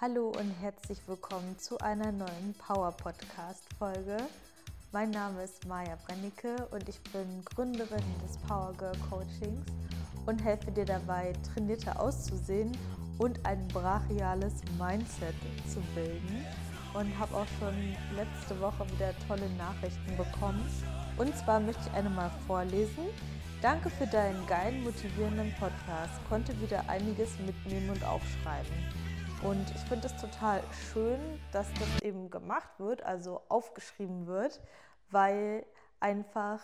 Hallo 0.00 0.28
und 0.28 0.52
herzlich 0.60 1.00
willkommen 1.08 1.58
zu 1.58 1.76
einer 1.78 2.12
neuen 2.12 2.54
Power 2.56 2.92
Podcast 2.92 3.64
Folge. 3.80 4.16
Mein 4.92 5.10
Name 5.10 5.42
ist 5.42 5.66
Maja 5.66 5.98
Brennicke 6.06 6.54
und 6.70 6.88
ich 6.88 7.00
bin 7.10 7.44
Gründerin 7.44 8.04
des 8.24 8.36
Power 8.46 8.72
Girl 8.78 8.96
Coachings 9.10 9.66
und 10.24 10.44
helfe 10.44 10.70
dir 10.70 10.84
dabei, 10.84 11.32
trainierter 11.52 11.98
auszusehen 11.98 12.78
und 13.18 13.44
ein 13.44 13.66
brachiales 13.66 14.62
Mindset 14.78 15.34
zu 15.66 15.80
bilden. 15.96 16.46
Und 16.94 17.18
habe 17.18 17.34
auch 17.34 17.46
schon 17.58 17.74
letzte 18.14 18.60
Woche 18.60 18.88
wieder 18.92 19.12
tolle 19.26 19.50
Nachrichten 19.58 20.16
bekommen. 20.16 20.64
Und 21.16 21.36
zwar 21.36 21.58
möchte 21.58 21.82
ich 21.88 21.94
eine 21.94 22.08
mal 22.08 22.30
vorlesen. 22.46 23.08
Danke 23.62 23.90
für 23.90 24.06
deinen 24.06 24.46
geilen, 24.46 24.84
motivierenden 24.84 25.52
Podcast. 25.58 26.12
Konnte 26.28 26.58
wieder 26.60 26.88
einiges 26.88 27.36
mitnehmen 27.40 27.90
und 27.90 28.04
aufschreiben. 28.04 29.07
Und 29.42 29.70
ich 29.70 29.80
finde 29.82 30.08
es 30.08 30.16
total 30.16 30.62
schön, 30.92 31.20
dass 31.52 31.66
das 31.74 32.02
eben 32.02 32.28
gemacht 32.28 32.70
wird, 32.78 33.02
also 33.02 33.40
aufgeschrieben 33.48 34.26
wird, 34.26 34.60
weil 35.10 35.64
einfach 36.00 36.60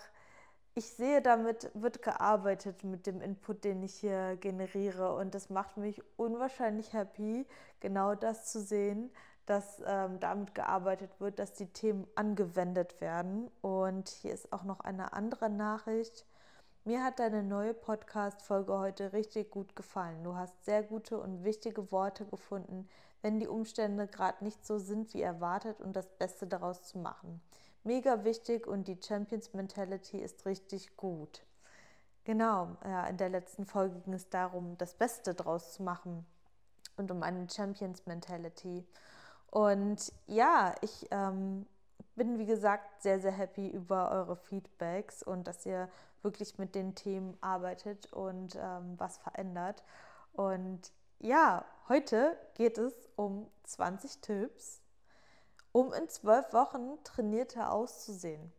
ich 0.76 0.90
sehe, 0.90 1.22
damit 1.22 1.70
wird 1.74 2.02
gearbeitet 2.02 2.82
mit 2.82 3.06
dem 3.06 3.20
Input, 3.20 3.62
den 3.62 3.84
ich 3.84 3.94
hier 3.94 4.36
generiere. 4.36 5.14
Und 5.14 5.34
das 5.34 5.48
macht 5.48 5.76
mich 5.76 6.02
unwahrscheinlich 6.16 6.92
happy, 6.92 7.46
genau 7.78 8.16
das 8.16 8.50
zu 8.50 8.60
sehen, 8.60 9.12
dass 9.46 9.80
ähm, 9.86 10.18
damit 10.18 10.52
gearbeitet 10.54 11.20
wird, 11.20 11.38
dass 11.38 11.54
die 11.54 11.72
Themen 11.72 12.08
angewendet 12.16 13.00
werden. 13.00 13.52
Und 13.60 14.08
hier 14.08 14.32
ist 14.32 14.52
auch 14.52 14.64
noch 14.64 14.80
eine 14.80 15.12
andere 15.12 15.48
Nachricht. 15.48 16.26
Mir 16.86 17.02
hat 17.02 17.18
deine 17.18 17.42
neue 17.42 17.72
Podcast-Folge 17.72 18.78
heute 18.78 19.14
richtig 19.14 19.50
gut 19.50 19.74
gefallen. 19.74 20.22
Du 20.22 20.36
hast 20.36 20.66
sehr 20.66 20.82
gute 20.82 21.18
und 21.18 21.42
wichtige 21.42 21.90
Worte 21.90 22.26
gefunden, 22.26 22.90
wenn 23.22 23.40
die 23.40 23.48
Umstände 23.48 24.06
gerade 24.06 24.44
nicht 24.44 24.66
so 24.66 24.78
sind 24.78 25.14
wie 25.14 25.22
erwartet 25.22 25.80
und 25.80 25.96
das 25.96 26.10
Beste 26.18 26.46
daraus 26.46 26.82
zu 26.82 26.98
machen. 26.98 27.40
Mega 27.84 28.24
wichtig 28.24 28.66
und 28.66 28.86
die 28.86 29.00
Champions 29.02 29.54
Mentality 29.54 30.18
ist 30.18 30.44
richtig 30.44 30.94
gut. 30.98 31.46
Genau, 32.24 32.76
ja, 32.84 33.06
in 33.06 33.16
der 33.16 33.30
letzten 33.30 33.64
Folge 33.64 34.00
ging 34.00 34.12
es 34.12 34.28
darum, 34.28 34.76
das 34.76 34.92
Beste 34.92 35.32
daraus 35.32 35.72
zu 35.72 35.82
machen 35.82 36.26
und 36.98 37.10
um 37.10 37.22
eine 37.22 37.48
Champions 37.48 38.04
Mentality. 38.04 38.86
Und 39.50 40.12
ja, 40.26 40.74
ich 40.82 41.08
ähm, 41.10 41.64
bin, 42.14 42.38
wie 42.38 42.46
gesagt, 42.46 43.00
sehr, 43.02 43.20
sehr 43.20 43.32
happy 43.32 43.70
über 43.70 44.10
eure 44.10 44.36
Feedbacks 44.36 45.22
und 45.22 45.48
dass 45.48 45.64
ihr 45.64 45.88
wirklich 46.24 46.58
mit 46.58 46.74
den 46.74 46.94
Themen 46.94 47.36
arbeitet 47.40 48.12
und 48.12 48.56
ähm, 48.56 48.94
was 48.98 49.18
verändert. 49.18 49.84
Und 50.32 50.92
ja, 51.20 51.64
heute 51.88 52.36
geht 52.54 52.78
es 52.78 52.94
um 53.16 53.50
20 53.64 54.20
Tipps, 54.20 54.80
um 55.72 55.92
in 55.92 56.08
zwölf 56.08 56.52
Wochen 56.52 57.02
trainierter 57.04 57.72
auszusehen. 57.72 58.52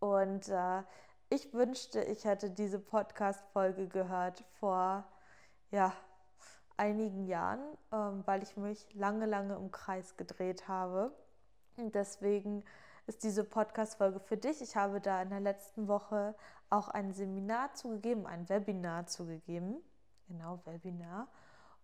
Und 0.00 0.48
äh, 0.48 0.82
ich 1.28 1.52
wünschte, 1.54 2.02
ich 2.02 2.24
hätte 2.24 2.50
diese 2.50 2.78
Podcast-Folge 2.78 3.88
gehört 3.88 4.44
vor 4.60 5.04
ja, 5.70 5.92
einigen 6.76 7.26
Jahren, 7.26 7.60
ähm, 7.92 8.22
weil 8.26 8.42
ich 8.42 8.56
mich 8.56 8.86
lange, 8.94 9.26
lange 9.26 9.54
im 9.56 9.70
Kreis 9.70 10.16
gedreht 10.16 10.68
habe 10.68 11.12
und 11.76 11.94
deswegen 11.94 12.64
ist 13.06 13.22
diese 13.22 13.44
Podcast-Folge 13.44 14.20
für 14.20 14.36
dich. 14.36 14.60
Ich 14.60 14.76
habe 14.76 15.00
da 15.00 15.22
in 15.22 15.30
der 15.30 15.40
letzten 15.40 15.88
Woche 15.88 16.34
auch 16.70 16.88
ein 16.88 17.12
Seminar 17.12 17.74
zugegeben, 17.74 18.26
ein 18.26 18.48
Webinar 18.48 19.06
zugegeben. 19.06 19.76
Genau, 20.28 20.60
Webinar. 20.64 21.28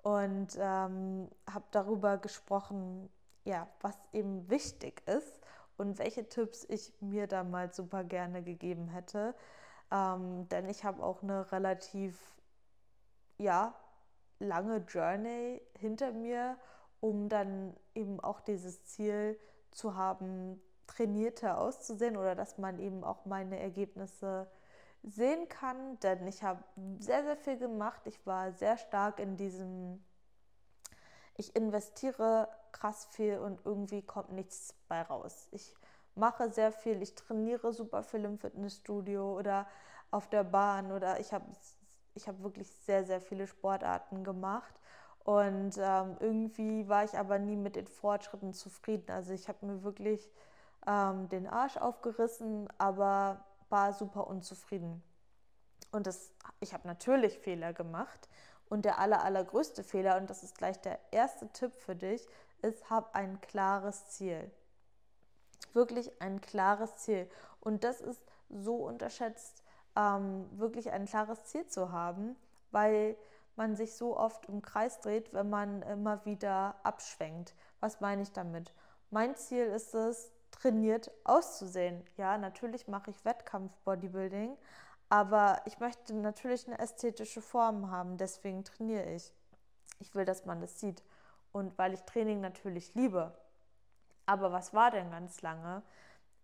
Und 0.03 0.57
ähm, 0.59 1.29
habe 1.49 1.65
darüber 1.71 2.19
gesprochen, 2.19 3.09
ja, 3.45 3.69
was 3.81 3.97
eben 4.13 4.51
wichtig 4.51 5.07
ist 5.07 5.41
und 5.77 5.99
welche 5.99 6.29
Tipps 6.29 6.65
ich 6.69 6.93
mir 7.01 7.29
damals 7.29 7.77
super 7.77 8.03
gerne 8.03 8.43
gegeben 8.43 8.89
hätte. 8.89 9.35
Ähm, 9.93 10.49
denn 10.49 10.69
ich 10.69 10.85
habe 10.85 11.03
auch 11.03 11.23
eine 11.23 11.53
relativ, 11.53 12.19
ja, 13.39 13.75
lange 14.41 14.79
Journey 14.79 15.63
hinter 15.79 16.11
mir, 16.13 16.57
um 17.01 17.29
dann 17.29 17.77
eben 17.95 18.19
auch 18.19 18.41
dieses 18.41 18.85
Ziel 18.85 19.37
zu 19.37 19.53
zu 19.73 19.97
haben, 19.97 20.61
trainierter 20.87 21.59
auszusehen 21.59 22.17
oder 22.17 22.35
dass 22.35 22.59
man 22.59 22.79
eben 22.79 23.05
auch 23.05 23.25
meine 23.25 23.59
Ergebnisse 23.59 24.49
sehen 25.03 25.49
kann. 25.49 25.99
Denn 26.01 26.27
ich 26.27 26.43
habe 26.43 26.63
sehr, 26.99 27.25
sehr 27.25 27.37
viel 27.37 27.59
gemacht. 27.59 28.03
Ich 28.05 28.25
war 28.27 28.53
sehr 28.53 28.77
stark 28.77 29.19
in 29.19 29.37
diesem, 29.37 30.03
ich 31.37 31.55
investiere 31.57 32.49
krass 32.73 33.07
viel 33.11 33.39
und 33.39 33.65
irgendwie 33.65 34.03
kommt 34.03 34.33
nichts 34.33 34.75
bei 34.89 35.03
raus. 35.03 35.49
Ich 35.53 35.75
mache 36.15 36.51
sehr 36.51 36.73
viel, 36.73 37.03
ich 37.03 37.15
trainiere 37.15 37.73
super 37.73 38.03
viel 38.03 38.25
im 38.25 38.39
Fitnessstudio 38.39 39.39
oder 39.39 39.67
auf 40.11 40.29
der 40.29 40.45
Bahn 40.45 40.93
oder 40.93 41.21
ich 41.21 41.33
habe 41.33 41.47
ich 42.15 42.29
hab 42.29 42.43
wirklich 42.43 42.71
sehr, 42.71 43.05
sehr 43.05 43.23
viele 43.23 43.47
Sportarten 43.47 44.23
gemacht 44.23 44.75
und 45.25 45.79
ähm, 45.79 46.17
irgendwie 46.21 46.89
war 46.89 47.05
ich 47.05 47.17
aber 47.17 47.39
nie 47.39 47.57
mit 47.57 47.77
den 47.77 47.87
Fortschritten 47.87 48.53
zufrieden. 48.53 49.11
Also 49.11 49.33
ich 49.33 49.49
habe 49.49 49.65
mir 49.65 49.83
wirklich 49.83 50.29
ähm, 50.87 51.29
den 51.29 51.47
Arsch 51.47 51.77
aufgerissen, 51.77 52.69
aber 52.79 53.45
war 53.69 53.93
super 53.93 54.27
unzufrieden. 54.27 55.03
Und 55.91 56.07
das, 56.07 56.33
ich 56.61 56.73
habe 56.75 56.87
natürlich 56.89 57.39
Fehler 57.39 57.73
gemacht. 57.73 58.29
Und 58.69 58.85
der 58.85 58.99
aller, 58.99 59.23
allergrößte 59.23 59.85
Fehler, 59.85 60.17
und 60.17 60.31
das 60.31 60.43
ist 60.43 60.57
gleich 60.57 60.81
der 60.81 60.99
erste 61.11 61.49
Tipp 61.49 61.75
für 61.75 61.95
dich, 61.95 62.27
ist, 62.63 62.89
hab 62.89 63.15
ein 63.15 63.41
klares 63.41 64.09
Ziel. 64.09 64.51
Wirklich 65.75 66.11
ein 66.23 66.41
klares 66.41 66.97
Ziel. 66.97 67.29
Und 67.61 67.85
das 67.85 68.01
ist 68.01 68.23
so 68.49 68.77
unterschätzt, 68.77 69.63
ähm, 69.97 70.47
wirklich 70.59 70.91
ein 70.91 71.07
klares 71.07 71.45
Ziel 71.45 71.67
zu 71.67 71.93
haben, 71.93 72.37
weil 72.71 73.17
man 73.57 73.77
sich 73.77 73.95
so 73.95 74.17
oft 74.17 74.47
im 74.47 74.63
Kreis 74.63 75.01
dreht, 75.01 75.33
wenn 75.35 75.51
man 75.51 75.83
immer 75.83 76.25
wieder 76.25 76.77
abschwenkt. 76.83 77.55
Was 77.81 78.01
meine 78.01 78.23
ich 78.23 78.33
damit? 78.33 78.73
Mein 79.11 79.37
Ziel 79.37 79.67
ist 79.67 79.95
es, 79.95 80.31
trainiert 80.63 81.11
auszusehen. 81.25 82.05
Ja, 82.17 82.39
natürlich 82.39 82.87
mache 82.87 83.11
ich 83.11 83.25
Wettkampf-Bodybuilding, 83.25 84.57
aber 85.09 85.61
ich 85.67 85.81
möchte 85.81 86.15
natürlich 86.15 86.67
eine 86.67 86.79
ästhetische 86.79 87.43
Form 87.43 87.91
haben, 87.91 88.17
deswegen 88.17 88.65
trainiere 88.65 89.13
ich. 89.13 89.33
Ich 89.99 90.15
will, 90.15 90.25
dass 90.25 90.47
man 90.47 90.61
das 90.61 90.79
sieht. 90.81 91.03
Und 91.53 91.77
weil 91.79 91.93
ich 91.93 92.01
Training 92.03 92.41
natürlich 92.41 92.95
liebe. 92.95 93.37
Aber 94.25 94.53
was 94.53 94.73
war 94.73 94.91
denn 94.91 95.11
ganz 95.11 95.43
lange? 95.43 95.83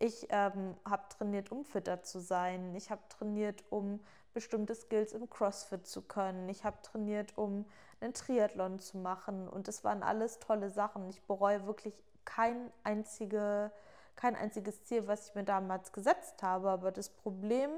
Ich 0.00 0.26
ähm, 0.30 0.76
habe 0.84 1.08
trainiert, 1.08 1.50
um 1.50 1.64
fitter 1.64 2.02
zu 2.02 2.20
sein. 2.20 2.74
Ich 2.74 2.90
habe 2.90 3.02
trainiert, 3.08 3.64
um 3.70 4.00
bestimmte 4.34 4.74
Skills 4.74 5.12
im 5.12 5.30
CrossFit 5.30 5.86
zu 5.86 6.02
können. 6.02 6.48
Ich 6.48 6.64
habe 6.64 6.76
trainiert, 6.82 7.36
um 7.36 7.64
einen 8.00 8.14
Triathlon 8.14 8.78
zu 8.78 8.98
machen. 8.98 9.48
Und 9.48 9.66
das 9.66 9.82
waren 9.82 10.02
alles 10.02 10.38
tolle 10.38 10.70
Sachen. 10.70 11.08
Ich 11.08 11.22
bereue 11.22 11.66
wirklich 11.66 11.94
kein, 12.24 12.70
einzige, 12.84 13.72
kein 14.18 14.34
einziges 14.34 14.84
Ziel, 14.84 15.06
was 15.06 15.28
ich 15.28 15.34
mir 15.36 15.44
damals 15.44 15.92
gesetzt 15.92 16.42
habe. 16.42 16.70
Aber 16.70 16.90
das 16.90 17.08
Problem, 17.08 17.70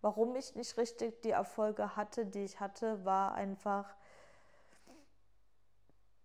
warum 0.00 0.34
ich 0.34 0.56
nicht 0.56 0.76
richtig 0.76 1.22
die 1.22 1.30
Erfolge 1.30 1.96
hatte, 1.96 2.26
die 2.26 2.44
ich 2.44 2.58
hatte, 2.58 3.04
war 3.04 3.34
einfach, 3.34 3.94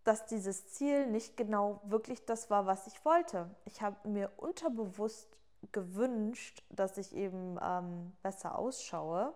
dass 0.04 0.26
dieses 0.26 0.68
Ziel 0.70 1.06
nicht 1.08 1.38
genau 1.38 1.80
wirklich 1.84 2.26
das 2.26 2.50
war, 2.50 2.66
was 2.66 2.88
ich 2.88 3.06
wollte. 3.06 3.50
Ich 3.66 3.82
habe 3.82 4.10
mir 4.10 4.32
unterbewusst 4.38 5.38
gewünscht, 5.72 6.64
dass 6.70 6.98
ich 6.98 7.16
eben 7.16 7.60
ähm, 7.62 8.14
besser 8.24 8.58
ausschaue, 8.58 9.32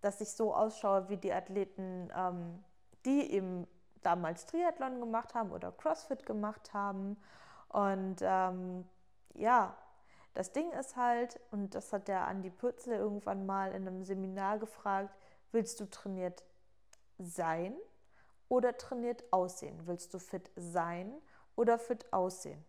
dass 0.00 0.22
ich 0.22 0.32
so 0.32 0.54
ausschaue 0.54 1.10
wie 1.10 1.18
die 1.18 1.32
Athleten, 1.32 2.10
ähm, 2.16 2.64
die 3.04 3.32
eben 3.32 3.66
damals 4.02 4.46
Triathlon 4.46 4.98
gemacht 4.98 5.34
haben 5.34 5.52
oder 5.52 5.72
CrossFit 5.72 6.24
gemacht 6.24 6.72
haben. 6.72 7.18
Und 7.68 8.16
ähm, 8.22 8.86
ja, 9.34 9.76
das 10.34 10.52
Ding 10.52 10.70
ist 10.72 10.96
halt, 10.96 11.40
und 11.50 11.74
das 11.74 11.92
hat 11.92 12.08
der 12.08 12.26
Andi 12.26 12.50
Pürzel 12.50 12.94
irgendwann 12.94 13.46
mal 13.46 13.72
in 13.72 13.86
einem 13.86 14.04
Seminar 14.04 14.58
gefragt, 14.58 15.14
willst 15.52 15.80
du 15.80 15.90
trainiert 15.90 16.44
sein 17.18 17.74
oder 18.48 18.76
trainiert 18.76 19.24
aussehen? 19.32 19.86
Willst 19.86 20.14
du 20.14 20.18
fit 20.18 20.50
sein 20.56 21.12
oder 21.56 21.78
fit 21.78 22.12
aussehen? 22.12 22.64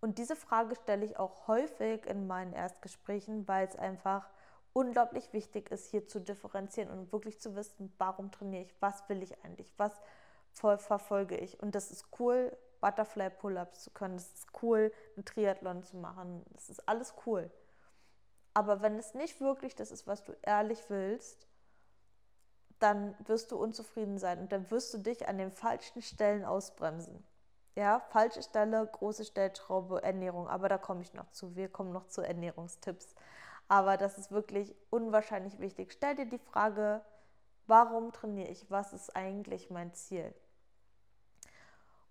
Und 0.00 0.18
diese 0.18 0.36
Frage 0.36 0.76
stelle 0.76 1.04
ich 1.04 1.18
auch 1.18 1.48
häufig 1.48 2.06
in 2.06 2.26
meinen 2.26 2.52
Erstgesprächen, 2.52 3.48
weil 3.48 3.66
es 3.66 3.76
einfach 3.76 4.28
unglaublich 4.72 5.32
wichtig 5.32 5.70
ist, 5.70 5.86
hier 5.86 6.06
zu 6.06 6.20
differenzieren 6.20 6.90
und 6.90 7.12
wirklich 7.12 7.40
zu 7.40 7.56
wissen, 7.56 7.92
warum 7.98 8.30
trainiere 8.30 8.62
ich, 8.62 8.74
was 8.80 9.08
will 9.08 9.22
ich 9.22 9.42
eigentlich, 9.44 9.72
was 9.76 9.92
verfolge 10.52 11.36
ich. 11.36 11.60
Und 11.60 11.74
das 11.74 11.90
ist 11.90 12.06
cool, 12.20 12.56
Butterfly 12.80 13.30
Pull-ups 13.30 13.84
zu 13.84 13.90
können, 13.90 14.16
das 14.16 14.32
ist 14.32 14.62
cool, 14.62 14.92
einen 15.16 15.24
Triathlon 15.24 15.82
zu 15.82 15.96
machen, 15.96 16.44
das 16.52 16.68
ist 16.70 16.88
alles 16.88 17.14
cool. 17.26 17.50
Aber 18.54 18.82
wenn 18.82 18.98
es 18.98 19.14
nicht 19.14 19.40
wirklich 19.40 19.74
das 19.74 19.90
ist, 19.90 20.06
was 20.06 20.24
du 20.24 20.34
ehrlich 20.42 20.88
willst, 20.88 21.46
dann 22.78 23.14
wirst 23.26 23.50
du 23.52 23.56
unzufrieden 23.56 24.18
sein 24.18 24.38
und 24.40 24.52
dann 24.52 24.70
wirst 24.70 24.92
du 24.94 24.98
dich 24.98 25.28
an 25.28 25.38
den 25.38 25.52
falschen 25.52 26.02
Stellen 26.02 26.44
ausbremsen. 26.44 27.24
Ja, 27.74 28.00
falsche 28.00 28.42
Stelle, 28.42 28.84
große 28.86 29.24
Stellschraube, 29.24 30.02
Ernährung, 30.02 30.48
aber 30.48 30.68
da 30.68 30.78
komme 30.78 31.02
ich 31.02 31.14
noch 31.14 31.30
zu. 31.30 31.54
Wir 31.54 31.68
kommen 31.68 31.92
noch 31.92 32.08
zu 32.08 32.22
Ernährungstipps. 32.22 33.14
Aber 33.68 33.96
das 33.96 34.18
ist 34.18 34.32
wirklich 34.32 34.74
unwahrscheinlich 34.90 35.60
wichtig. 35.60 35.92
Stell 35.92 36.16
dir 36.16 36.26
die 36.26 36.38
Frage, 36.38 37.02
warum 37.66 38.12
trainiere 38.12 38.48
ich? 38.48 38.68
Was 38.70 38.92
ist 38.92 39.14
eigentlich 39.14 39.70
mein 39.70 39.92
Ziel? 39.92 40.34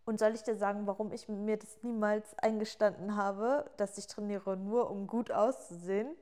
Und 0.07 0.19
soll 0.19 0.35
ich 0.35 0.43
dir 0.43 0.55
sagen, 0.55 0.87
warum 0.87 1.11
ich 1.11 1.27
mir 1.27 1.57
das 1.57 1.83
niemals 1.83 2.33
eingestanden 2.39 3.17
habe, 3.17 3.69
dass 3.75 3.97
ich 3.97 4.07
trainiere 4.07 4.55
nur, 4.55 4.89
um 4.89 5.05
gut 5.05 5.31
auszusehen? 5.33 6.15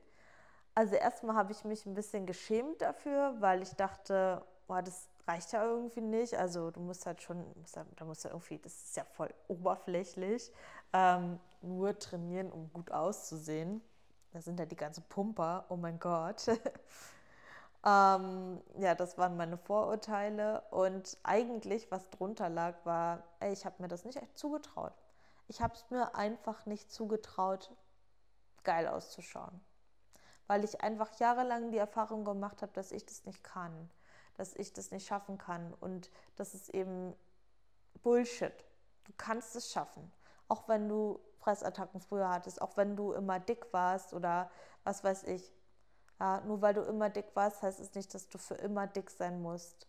Also 0.74 0.96
erstmal 0.96 1.36
habe 1.36 1.52
ich 1.52 1.64
mich 1.64 1.86
ein 1.86 1.94
bisschen 1.94 2.26
geschämt 2.26 2.82
dafür, 2.82 3.36
weil 3.38 3.62
ich 3.62 3.74
dachte, 3.76 4.44
boah, 4.66 4.82
das 4.82 5.08
reicht 5.28 5.52
ja 5.52 5.64
irgendwie 5.64 6.00
nicht. 6.00 6.36
Also 6.36 6.72
du 6.72 6.80
musst 6.80 7.06
halt 7.06 7.22
schon, 7.22 7.46
da 7.94 8.04
musst 8.04 8.24
du 8.24 8.28
irgendwie, 8.28 8.58
das 8.58 8.74
ist 8.74 8.96
ja 8.96 9.04
voll 9.04 9.32
oberflächlich, 9.46 10.50
ähm, 10.92 11.38
nur 11.62 11.96
trainieren, 11.96 12.50
um 12.50 12.72
gut 12.72 12.90
auszusehen. 12.90 13.80
Da 14.32 14.40
sind 14.40 14.58
ja 14.58 14.66
die 14.66 14.74
ganzen 14.74 15.04
Pumper, 15.04 15.64
oh 15.68 15.76
mein 15.76 16.00
Gott. 16.00 16.44
ähm, 17.86 18.60
ja, 18.78 18.94
das 18.94 19.16
waren 19.16 19.38
meine 19.38 19.56
Vorurteile. 19.56 20.60
Und 20.70 21.16
eigentlich, 21.22 21.90
was 21.90 22.10
drunter 22.10 22.50
lag, 22.50 22.74
war, 22.84 23.22
ey, 23.40 23.52
ich 23.52 23.64
habe 23.64 23.80
mir 23.82 23.88
das 23.88 24.04
nicht 24.04 24.20
echt 24.20 24.36
zugetraut. 24.36 24.92
Ich 25.48 25.62
habe 25.62 25.74
es 25.74 25.88
mir 25.90 26.14
einfach 26.14 26.66
nicht 26.66 26.92
zugetraut, 26.92 27.72
geil 28.64 28.88
auszuschauen. 28.88 29.60
Weil 30.46 30.64
ich 30.64 30.82
einfach 30.82 31.18
jahrelang 31.18 31.70
die 31.70 31.78
Erfahrung 31.78 32.24
gemacht 32.24 32.60
habe, 32.60 32.72
dass 32.72 32.92
ich 32.92 33.06
das 33.06 33.24
nicht 33.24 33.42
kann 33.42 33.88
dass 34.36 34.54
ich 34.54 34.72
das 34.72 34.90
nicht 34.90 35.06
schaffen 35.06 35.38
kann. 35.38 35.74
Und 35.74 36.10
das 36.36 36.54
ist 36.54 36.70
eben 36.70 37.14
Bullshit. 38.02 38.52
Du 39.04 39.12
kannst 39.16 39.56
es 39.56 39.72
schaffen. 39.72 40.12
Auch 40.48 40.68
wenn 40.68 40.88
du 40.88 41.20
Fressattacken 41.38 42.00
früher 42.00 42.28
hattest, 42.28 42.60
auch 42.62 42.76
wenn 42.76 42.96
du 42.96 43.12
immer 43.12 43.40
dick 43.40 43.72
warst 43.72 44.12
oder 44.12 44.50
was 44.84 45.02
weiß 45.02 45.24
ich. 45.24 45.52
Ja, 46.18 46.40
nur 46.42 46.62
weil 46.62 46.74
du 46.74 46.82
immer 46.82 47.10
dick 47.10 47.26
warst, 47.34 47.62
heißt 47.62 47.80
es 47.80 47.94
nicht, 47.94 48.14
dass 48.14 48.28
du 48.28 48.38
für 48.38 48.54
immer 48.54 48.86
dick 48.86 49.10
sein 49.10 49.42
musst. 49.42 49.86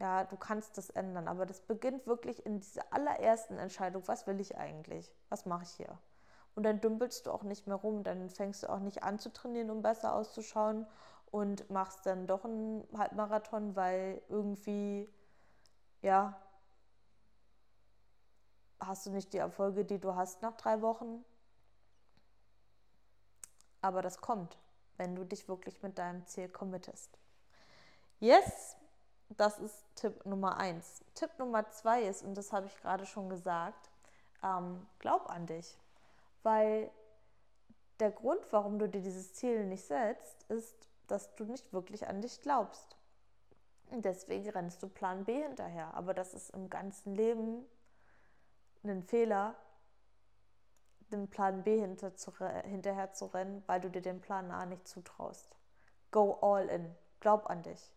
Ja, 0.00 0.24
du 0.24 0.36
kannst 0.36 0.76
das 0.76 0.90
ändern, 0.90 1.28
aber 1.28 1.46
das 1.46 1.60
beginnt 1.60 2.06
wirklich 2.06 2.44
in 2.44 2.60
dieser 2.60 2.92
allerersten 2.92 3.58
Entscheidung, 3.58 4.02
was 4.06 4.26
will 4.26 4.40
ich 4.40 4.56
eigentlich? 4.56 5.12
Was 5.28 5.46
mache 5.46 5.64
ich 5.64 5.70
hier? 5.70 5.98
Und 6.54 6.64
dann 6.64 6.80
dümpelst 6.80 7.26
du 7.26 7.32
auch 7.32 7.42
nicht 7.42 7.66
mehr 7.66 7.76
rum, 7.76 8.02
dann 8.04 8.28
fängst 8.30 8.62
du 8.62 8.68
auch 8.70 8.80
nicht 8.80 9.02
an 9.02 9.18
zu 9.18 9.32
trainieren, 9.32 9.70
um 9.70 9.82
besser 9.82 10.14
auszuschauen 10.14 10.86
und 11.30 11.68
machst 11.70 12.06
dann 12.06 12.26
doch 12.26 12.44
einen 12.44 12.86
Halbmarathon, 12.96 13.74
weil 13.76 14.22
irgendwie, 14.28 15.08
ja, 16.02 16.40
hast 18.80 19.06
du 19.06 19.10
nicht 19.10 19.32
die 19.32 19.38
Erfolge, 19.38 19.84
die 19.84 19.98
du 19.98 20.14
hast 20.14 20.42
nach 20.42 20.56
drei 20.56 20.80
Wochen. 20.82 21.24
Aber 23.80 24.02
das 24.02 24.20
kommt, 24.20 24.56
wenn 24.96 25.14
du 25.14 25.24
dich 25.24 25.48
wirklich 25.48 25.82
mit 25.82 25.98
deinem 25.98 26.26
Ziel 26.26 26.48
committest. 26.48 27.18
Yes, 28.20 28.76
das 29.30 29.58
ist 29.58 29.84
Tipp 29.96 30.24
Nummer 30.24 30.56
eins. 30.56 31.04
Tipp 31.14 31.30
Nummer 31.38 31.68
zwei 31.70 32.02
ist, 32.02 32.22
und 32.22 32.34
das 32.34 32.52
habe 32.52 32.66
ich 32.66 32.76
gerade 32.76 33.06
schon 33.06 33.28
gesagt, 33.28 33.90
ähm, 34.42 34.86
glaub 34.98 35.28
an 35.28 35.46
dich. 35.46 35.76
Weil 36.42 36.90
der 38.00 38.10
Grund, 38.10 38.40
warum 38.52 38.78
du 38.78 38.88
dir 38.88 39.00
dieses 39.00 39.34
Ziel 39.34 39.64
nicht 39.64 39.84
setzt, 39.84 40.44
ist, 40.44 40.88
dass 41.06 41.34
du 41.36 41.44
nicht 41.44 41.72
wirklich 41.72 42.06
an 42.06 42.20
dich 42.20 42.40
glaubst. 42.40 42.96
Und 43.90 44.04
deswegen 44.04 44.48
rennst 44.50 44.82
du 44.82 44.88
Plan 44.88 45.24
B 45.24 45.42
hinterher. 45.42 45.94
Aber 45.94 46.14
das 46.14 46.34
ist 46.34 46.50
im 46.50 46.70
ganzen 46.70 47.14
Leben 47.14 47.64
ein 48.82 49.02
Fehler, 49.02 49.54
den 51.12 51.28
Plan 51.28 51.62
B 51.62 51.78
hinter 51.78 52.14
zu, 52.16 52.32
hinterher 52.64 53.12
zu 53.12 53.26
rennen, 53.26 53.62
weil 53.66 53.80
du 53.80 53.90
dir 53.90 54.02
den 54.02 54.20
Plan 54.20 54.50
A 54.50 54.66
nicht 54.66 54.86
zutraust. 54.88 55.56
Go 56.10 56.38
all 56.40 56.68
in. 56.68 56.94
Glaub 57.20 57.48
an 57.48 57.62
dich. 57.62 57.92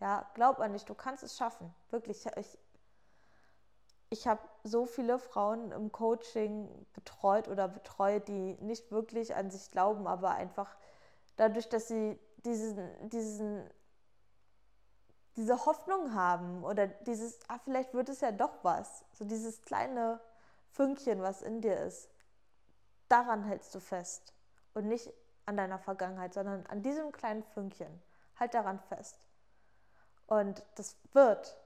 Ja, 0.00 0.30
glaub 0.34 0.60
an 0.60 0.72
dich, 0.72 0.84
du 0.84 0.94
kannst 0.94 1.22
es 1.22 1.36
schaffen. 1.36 1.74
Wirklich, 1.90 2.24
ich, 2.36 2.58
ich 4.10 4.26
habe 4.26 4.40
so 4.62 4.86
viele 4.86 5.18
Frauen 5.18 5.72
im 5.72 5.90
Coaching 5.90 6.68
betreut 6.94 7.48
oder 7.48 7.68
betreut, 7.68 8.28
die 8.28 8.54
nicht 8.60 8.90
wirklich 8.90 9.34
an 9.34 9.50
sich 9.50 9.70
glauben, 9.70 10.06
aber 10.06 10.30
einfach 10.30 10.76
dadurch, 11.36 11.68
dass 11.68 11.88
sie 11.88 12.18
diesen, 12.44 13.08
diesen, 13.08 13.68
diese 15.36 15.66
Hoffnung 15.66 16.14
haben 16.14 16.64
oder 16.64 16.86
dieses, 16.86 17.40
ah, 17.48 17.58
vielleicht 17.64 17.94
wird 17.94 18.08
es 18.08 18.20
ja 18.20 18.32
doch 18.32 18.62
was, 18.62 19.04
so 19.12 19.24
dieses 19.24 19.62
kleine 19.62 20.20
Fünkchen, 20.70 21.22
was 21.22 21.42
in 21.42 21.60
dir 21.60 21.76
ist, 21.80 22.08
daran 23.08 23.44
hältst 23.44 23.74
du 23.74 23.80
fest 23.80 24.34
und 24.74 24.86
nicht 24.86 25.12
an 25.46 25.56
deiner 25.56 25.78
Vergangenheit, 25.78 26.34
sondern 26.34 26.66
an 26.66 26.82
diesem 26.82 27.12
kleinen 27.12 27.42
Fünkchen. 27.42 28.02
Halt 28.38 28.54
daran 28.54 28.78
fest. 28.78 29.26
Und 30.26 30.64
das 30.76 30.96
wird, 31.12 31.58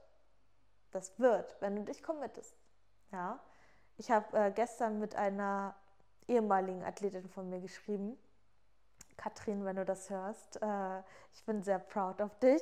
das 0.91 1.19
wird, 1.19 1.55
wenn 1.59 1.75
du 1.75 1.83
dich 1.83 2.01
committest. 2.01 2.55
Ja, 3.11 3.39
ich 3.97 4.09
habe 4.09 4.37
äh, 4.37 4.51
gestern 4.51 4.99
mit 4.99 5.15
einer 5.15 5.75
ehemaligen 6.27 6.83
Athletin 6.83 7.29
von 7.29 7.49
mir 7.49 7.59
geschrieben 7.59 8.17
Katrin, 9.17 9.65
wenn 9.65 9.75
du 9.75 9.85
das 9.85 10.09
hörst. 10.09 10.61
Äh, 10.61 10.99
ich 11.33 11.43
bin 11.45 11.63
sehr 11.63 11.79
proud 11.79 12.21
of 12.21 12.37
dich, 12.39 12.61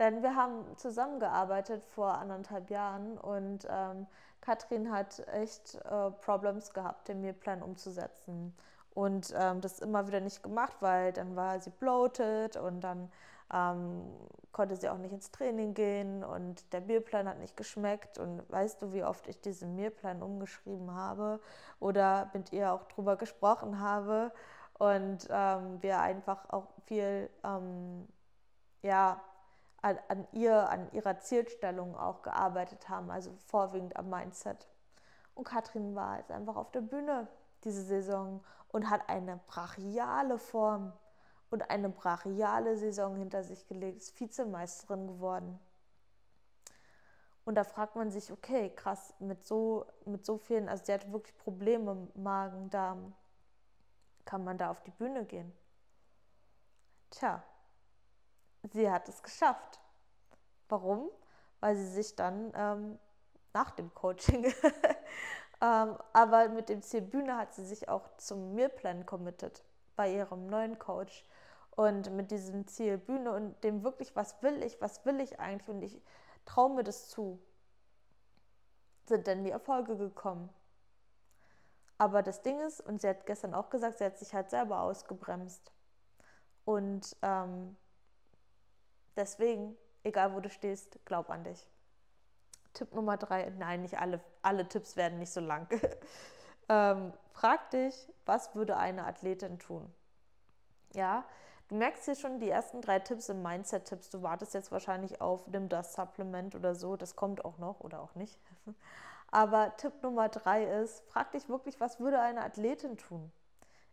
denn 0.00 0.22
wir 0.22 0.34
haben 0.34 0.64
zusammengearbeitet 0.76 1.84
vor 1.84 2.14
anderthalb 2.14 2.70
Jahren 2.70 3.18
und 3.18 3.68
ähm, 3.70 4.06
Katrin 4.40 4.90
hat 4.90 5.22
echt 5.28 5.74
äh, 5.74 6.10
Problems 6.22 6.72
gehabt, 6.72 7.08
den 7.08 7.20
Mealplan 7.20 7.62
umzusetzen. 7.62 8.56
Und 8.94 9.32
ähm, 9.36 9.60
das 9.60 9.78
immer 9.78 10.06
wieder 10.08 10.20
nicht 10.20 10.42
gemacht, 10.42 10.76
weil 10.80 11.12
dann 11.12 11.36
war 11.36 11.60
sie 11.60 11.70
bloated 11.70 12.56
und 12.56 12.80
dann 12.80 13.12
ähm, 13.52 14.02
konnte 14.52 14.74
sie 14.76 14.88
auch 14.88 14.96
nicht 14.96 15.12
ins 15.12 15.30
Training 15.30 15.74
gehen 15.74 16.24
und 16.24 16.72
der 16.72 16.80
Mealplan 16.80 17.28
hat 17.28 17.38
nicht 17.38 17.56
geschmeckt. 17.56 18.18
Und 18.18 18.42
weißt 18.50 18.82
du, 18.82 18.92
wie 18.92 19.04
oft 19.04 19.28
ich 19.28 19.40
diesen 19.40 19.76
Mealplan 19.76 20.22
umgeschrieben 20.22 20.94
habe 20.94 21.40
oder 21.78 22.30
mit 22.32 22.52
ihr 22.52 22.72
auch 22.72 22.84
drüber 22.84 23.16
gesprochen 23.16 23.80
habe? 23.80 24.32
Und 24.78 25.28
ähm, 25.30 25.82
wir 25.82 26.00
einfach 26.00 26.48
auch 26.48 26.68
viel 26.86 27.28
ähm, 27.44 28.08
ja, 28.82 29.20
an, 29.82 29.98
an, 30.08 30.26
ihr, 30.32 30.68
an 30.68 30.90
ihrer 30.92 31.18
Zielstellung 31.18 31.96
auch 31.96 32.22
gearbeitet 32.22 32.88
haben, 32.88 33.10
also 33.10 33.32
vorwiegend 33.46 33.96
am 33.96 34.10
Mindset. 34.10 34.68
Und 35.34 35.44
Katrin 35.44 35.94
war 35.94 36.18
jetzt 36.18 36.30
einfach 36.30 36.56
auf 36.56 36.70
der 36.70 36.82
Bühne 36.82 37.28
diese 37.64 37.82
Saison 37.82 38.44
und 38.68 38.90
hat 38.90 39.08
eine 39.08 39.40
brachiale 39.46 40.38
Form 40.38 40.92
und 41.50 41.70
eine 41.70 41.88
brachiale 41.88 42.76
Saison 42.76 43.16
hinter 43.16 43.42
sich 43.42 43.66
gelegt, 43.66 43.98
ist 43.98 44.18
Vizemeisterin 44.20 45.06
geworden. 45.06 45.58
Und 47.44 47.54
da 47.56 47.64
fragt 47.64 47.96
man 47.96 48.10
sich, 48.10 48.30
okay, 48.30 48.70
krass, 48.70 49.14
mit 49.18 49.44
so, 49.44 49.86
mit 50.04 50.24
so 50.24 50.38
vielen, 50.38 50.68
also 50.68 50.84
sie 50.84 50.92
hat 50.92 51.10
wirklich 51.10 51.36
Probleme, 51.38 52.08
Magen, 52.14 52.70
Darm, 52.70 53.14
kann 54.24 54.44
man 54.44 54.58
da 54.58 54.70
auf 54.70 54.82
die 54.82 54.92
Bühne 54.92 55.24
gehen? 55.24 55.52
Tja, 57.10 57.42
sie 58.72 58.90
hat 58.90 59.08
es 59.08 59.22
geschafft. 59.22 59.80
Warum? 60.68 61.10
Weil 61.60 61.76
sie 61.76 61.88
sich 61.88 62.16
dann 62.16 62.52
ähm, 62.54 62.98
nach 63.52 63.70
dem 63.72 63.92
Coaching, 63.94 64.44
ähm, 65.60 65.98
aber 66.12 66.48
mit 66.48 66.68
dem 66.68 66.82
Ziel 66.82 67.02
Bühne 67.02 67.36
hat 67.36 67.54
sie 67.54 67.64
sich 67.64 67.88
auch 67.88 68.08
zum 68.16 68.54
Mealplan 68.54 69.06
committed 69.06 69.64
bei 69.96 70.12
ihrem 70.12 70.46
neuen 70.46 70.78
Coach. 70.78 71.24
Und 71.72 72.10
mit 72.12 72.30
diesem 72.30 72.66
Ziel 72.66 72.98
Bühne 72.98 73.32
und 73.32 73.62
dem 73.64 73.84
wirklich, 73.84 74.14
was 74.14 74.42
will 74.42 74.62
ich, 74.62 74.80
was 74.80 75.04
will 75.06 75.20
ich 75.20 75.38
eigentlich 75.38 75.68
und 75.68 75.82
ich 75.82 76.02
traue 76.44 76.74
mir 76.74 76.84
das 76.84 77.08
zu, 77.08 77.40
sind 79.06 79.26
dann 79.26 79.44
die 79.44 79.50
Erfolge 79.50 79.96
gekommen. 79.96 80.50
Aber 81.98 82.22
das 82.22 82.42
Ding 82.42 82.58
ist, 82.60 82.80
und 82.80 83.00
sie 83.00 83.08
hat 83.08 83.26
gestern 83.26 83.54
auch 83.54 83.70
gesagt, 83.70 83.98
sie 83.98 84.04
hat 84.04 84.18
sich 84.18 84.32
halt 84.34 84.50
selber 84.50 84.80
ausgebremst. 84.80 85.70
Und 86.64 87.16
ähm, 87.22 87.76
deswegen, 89.16 89.76
egal 90.02 90.34
wo 90.34 90.40
du 90.40 90.48
stehst, 90.48 90.98
glaub 91.04 91.30
an 91.30 91.44
dich. 91.44 91.68
Tipp 92.72 92.94
Nummer 92.94 93.16
drei, 93.16 93.50
nein, 93.58 93.82
nicht 93.82 93.98
alle, 93.98 94.20
alle 94.42 94.68
Tipps 94.68 94.96
werden 94.96 95.18
nicht 95.18 95.32
so 95.32 95.40
lang. 95.40 95.68
ähm, 96.68 97.12
frag 97.32 97.70
dich, 97.70 98.08
was 98.26 98.54
würde 98.54 98.76
eine 98.76 99.06
Athletin 99.06 99.58
tun? 99.58 99.92
Ja, 100.92 101.24
du 101.68 101.76
merkst 101.76 102.04
hier 102.04 102.14
schon 102.14 102.38
die 102.38 102.50
ersten 102.50 102.80
drei 102.80 102.98
Tipps 102.98 103.28
im 103.28 103.42
Mindset-Tipps. 103.42 104.10
Du 104.10 104.22
wartest 104.22 104.54
jetzt 104.54 104.72
wahrscheinlich 104.72 105.20
auf, 105.20 105.46
nimm 105.48 105.68
das 105.68 105.94
Supplement 105.94 106.54
oder 106.54 106.74
so. 106.74 106.96
Das 106.96 107.16
kommt 107.16 107.44
auch 107.44 107.58
noch 107.58 107.80
oder 107.80 108.00
auch 108.00 108.14
nicht. 108.14 108.38
Aber 109.30 109.76
Tipp 109.76 110.02
Nummer 110.02 110.28
drei 110.28 110.64
ist, 110.64 111.04
frag 111.08 111.30
dich 111.32 111.48
wirklich, 111.48 111.80
was 111.80 112.00
würde 112.00 112.20
eine 112.20 112.42
Athletin 112.42 112.96
tun? 112.96 113.30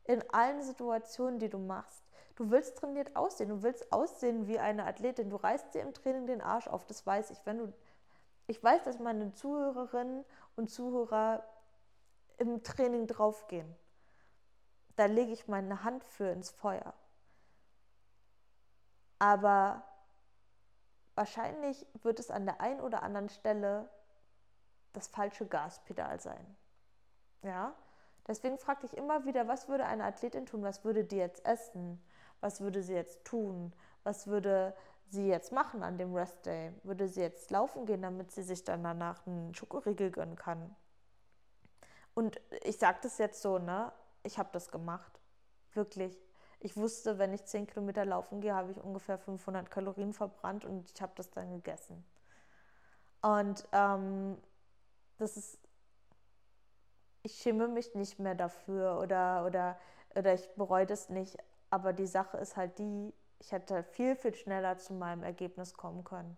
In 0.03 0.23
allen 0.33 0.63
Situationen, 0.63 1.37
die 1.37 1.49
du 1.49 1.59
machst. 1.59 2.03
Du 2.37 2.51
willst 2.51 2.77
trainiert 2.77 3.15
aussehen. 3.15 3.49
Du 3.49 3.63
willst 3.63 3.91
aussehen 3.91 4.47
wie 4.47 4.59
eine 4.59 4.85
Athletin. 4.85 5.31
Du 5.31 5.37
reißt 5.37 5.73
dir 5.73 5.81
im 5.81 5.93
Training 5.93 6.27
den 6.27 6.41
Arsch 6.41 6.67
auf. 6.67 6.85
Das 6.85 7.05
weiß 7.05 7.31
ich. 7.31 7.43
Wenn 7.45 7.57
du, 7.57 7.73
ich 8.45 8.63
weiß, 8.63 8.83
dass 8.83 8.99
meine 8.99 9.33
Zuhörerinnen 9.33 10.23
und 10.55 10.69
Zuhörer 10.69 11.43
im 12.37 12.61
Training 12.61 13.07
draufgehen. 13.07 13.75
Da 14.97 15.05
lege 15.05 15.31
ich 15.33 15.47
meine 15.47 15.83
Hand 15.83 16.03
für 16.03 16.29
ins 16.29 16.51
Feuer. 16.51 16.93
Aber 19.17 19.81
wahrscheinlich 21.15 21.87
wird 22.03 22.19
es 22.19 22.29
an 22.29 22.45
der 22.45 22.61
einen 22.61 22.81
oder 22.81 23.01
anderen 23.01 23.29
Stelle 23.29 23.89
das 24.93 25.07
falsche 25.07 25.47
Gaspedal 25.47 26.19
sein. 26.19 26.55
Ja? 27.41 27.73
Deswegen 28.27 28.59
frag 28.59 28.81
dich 28.81 28.95
immer 28.95 29.25
wieder, 29.25 29.47
was 29.47 29.67
würde 29.67 29.87
eine 29.87 30.03
Athletin 30.03 30.45
tun? 30.45 30.61
Was 30.61 30.83
würde 30.83 31.03
die 31.03 31.17
jetzt 31.17 31.43
essen? 31.43 31.99
Was 32.41 32.61
würde 32.61 32.83
sie 32.83 32.93
jetzt 32.93 33.25
tun? 33.25 33.73
Was 34.03 34.27
würde 34.27 34.75
sie 35.09 35.27
jetzt 35.27 35.51
machen 35.51 35.83
an 35.83 35.97
dem 35.97 36.13
Rest 36.13 36.45
Day? 36.45 36.71
Würde 36.83 37.07
sie 37.07 37.21
jetzt 37.21 37.51
laufen 37.51 37.85
gehen, 37.85 38.01
damit 38.01 38.31
sie 38.31 38.43
sich 38.43 38.63
dann 38.63 38.83
danach 38.83 39.25
einen 39.25 39.53
Schokoriegel 39.55 40.11
gönnen 40.11 40.35
kann? 40.35 40.75
Und 42.13 42.41
ich 42.63 42.77
sage 42.77 42.99
das 43.03 43.17
jetzt 43.17 43.41
so, 43.41 43.59
ne? 43.59 43.91
Ich 44.23 44.39
habe 44.39 44.49
das 44.51 44.71
gemacht. 44.71 45.19
Wirklich. 45.73 46.17
Ich 46.59 46.75
wusste, 46.75 47.19
wenn 47.19 47.33
ich 47.33 47.45
10 47.45 47.67
Kilometer 47.67 48.05
laufen 48.05 48.41
gehe, 48.41 48.55
habe 48.55 48.71
ich 48.71 48.81
ungefähr 48.81 49.17
500 49.17 49.69
Kalorien 49.69 50.13
verbrannt 50.13 50.65
und 50.65 50.89
ich 50.91 51.01
habe 51.01 51.13
das 51.15 51.29
dann 51.29 51.51
gegessen. 51.51 52.03
Und 53.21 53.67
ähm, 53.71 54.37
das 55.17 55.37
ist, 55.37 55.59
ich 57.23 57.35
schäme 57.35 57.67
mich 57.67 57.93
nicht 57.93 58.19
mehr 58.19 58.35
dafür 58.35 58.99
oder, 58.99 59.45
oder, 59.45 59.77
oder 60.15 60.33
ich 60.33 60.49
bereue 60.55 60.85
das 60.85 61.09
nicht. 61.09 61.37
Aber 61.69 61.93
die 61.93 62.07
Sache 62.07 62.37
ist 62.37 62.55
halt 62.57 62.77
die, 62.79 63.13
ich 63.39 63.51
hätte 63.51 63.83
viel, 63.83 64.15
viel 64.15 64.33
schneller 64.33 64.77
zu 64.77 64.93
meinem 64.93 65.23
Ergebnis 65.23 65.73
kommen 65.73 66.03
können. 66.03 66.37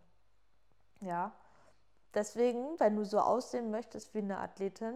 Ja. 1.02 1.32
Deswegen, 2.14 2.80
wenn 2.80 2.96
du 2.96 3.06
so 3.06 3.20
aussehen 3.20 3.70
möchtest 3.72 4.14
wie 4.16 4.20
eine 4.20 4.40
Athletin, 4.40 4.96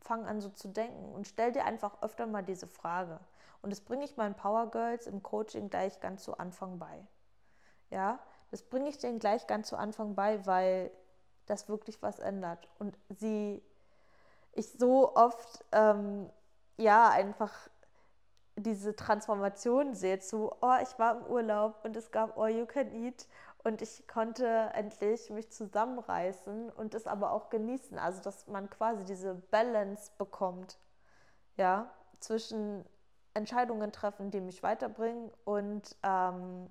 fang 0.00 0.26
an 0.26 0.40
so 0.40 0.50
zu 0.50 0.68
denken 0.68 1.12
und 1.12 1.26
stell 1.26 1.52
dir 1.52 1.64
einfach 1.64 2.02
öfter 2.02 2.26
mal 2.26 2.42
diese 2.42 2.66
Frage. 2.66 3.20
Und 3.62 3.70
das 3.70 3.80
bringe 3.80 4.04
ich 4.04 4.16
meinen 4.16 4.34
Power 4.34 4.70
Girls 4.70 5.06
im 5.06 5.22
Coaching 5.22 5.70
gleich 5.70 6.00
ganz 6.00 6.24
zu 6.24 6.36
Anfang 6.36 6.78
bei. 6.78 7.06
Ja, 7.90 8.18
das 8.50 8.62
bringe 8.62 8.88
ich 8.88 8.98
denen 8.98 9.18
gleich 9.18 9.46
ganz 9.46 9.68
zu 9.68 9.76
Anfang 9.76 10.14
bei, 10.14 10.44
weil 10.46 10.90
das 11.46 11.68
wirklich 11.68 12.02
was 12.02 12.18
ändert. 12.18 12.68
Und 12.78 12.98
sie, 13.08 13.62
ich 14.52 14.70
so 14.72 15.14
oft, 15.14 15.64
ähm, 15.72 16.28
ja, 16.76 17.08
einfach 17.10 17.52
diese 18.56 18.94
Transformation 18.94 19.94
sehe 19.94 20.18
zu, 20.18 20.50
oh, 20.60 20.76
ich 20.82 20.98
war 20.98 21.18
im 21.18 21.26
Urlaub 21.26 21.84
und 21.84 21.96
es 21.96 22.10
gab 22.10 22.38
All 22.38 22.50
You 22.50 22.66
Can 22.66 22.92
Eat 22.92 23.26
und 23.64 23.80
ich 23.80 24.06
konnte 24.08 24.70
endlich 24.74 25.30
mich 25.30 25.50
zusammenreißen 25.50 26.70
und 26.70 26.94
es 26.94 27.06
aber 27.06 27.32
auch 27.32 27.48
genießen. 27.48 27.98
Also, 27.98 28.20
dass 28.20 28.46
man 28.48 28.68
quasi 28.68 29.04
diese 29.04 29.34
Balance 29.34 30.12
bekommt, 30.18 30.78
ja, 31.56 31.90
zwischen 32.20 32.84
Entscheidungen 33.34 33.92
treffen, 33.92 34.30
die 34.30 34.40
mich 34.40 34.62
weiterbringen 34.62 35.30
und 35.44 35.96
ähm, 36.02 36.68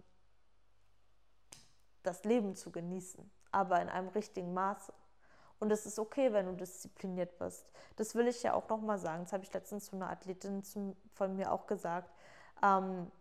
das 2.03 2.23
Leben 2.23 2.55
zu 2.55 2.71
genießen, 2.71 3.29
aber 3.51 3.81
in 3.81 3.89
einem 3.89 4.09
richtigen 4.09 4.53
Maße. 4.53 4.93
Und 5.61 5.69
es 5.69 5.85
ist 5.85 5.99
okay, 5.99 6.33
wenn 6.33 6.47
du 6.47 6.53
diszipliniert 6.53 7.37
bist. 7.37 7.69
Das 7.95 8.15
will 8.15 8.27
ich 8.27 8.41
ja 8.41 8.55
auch 8.55 8.67
nochmal 8.67 8.97
sagen. 8.97 9.25
Das 9.25 9.31
habe 9.31 9.43
ich 9.43 9.53
letztens 9.53 9.85
zu 9.85 9.95
einer 9.95 10.09
Athletin 10.09 10.63
von 11.13 11.35
mir 11.35 11.51
auch 11.51 11.67
gesagt. 11.67 12.11
Ähm, 12.63 13.11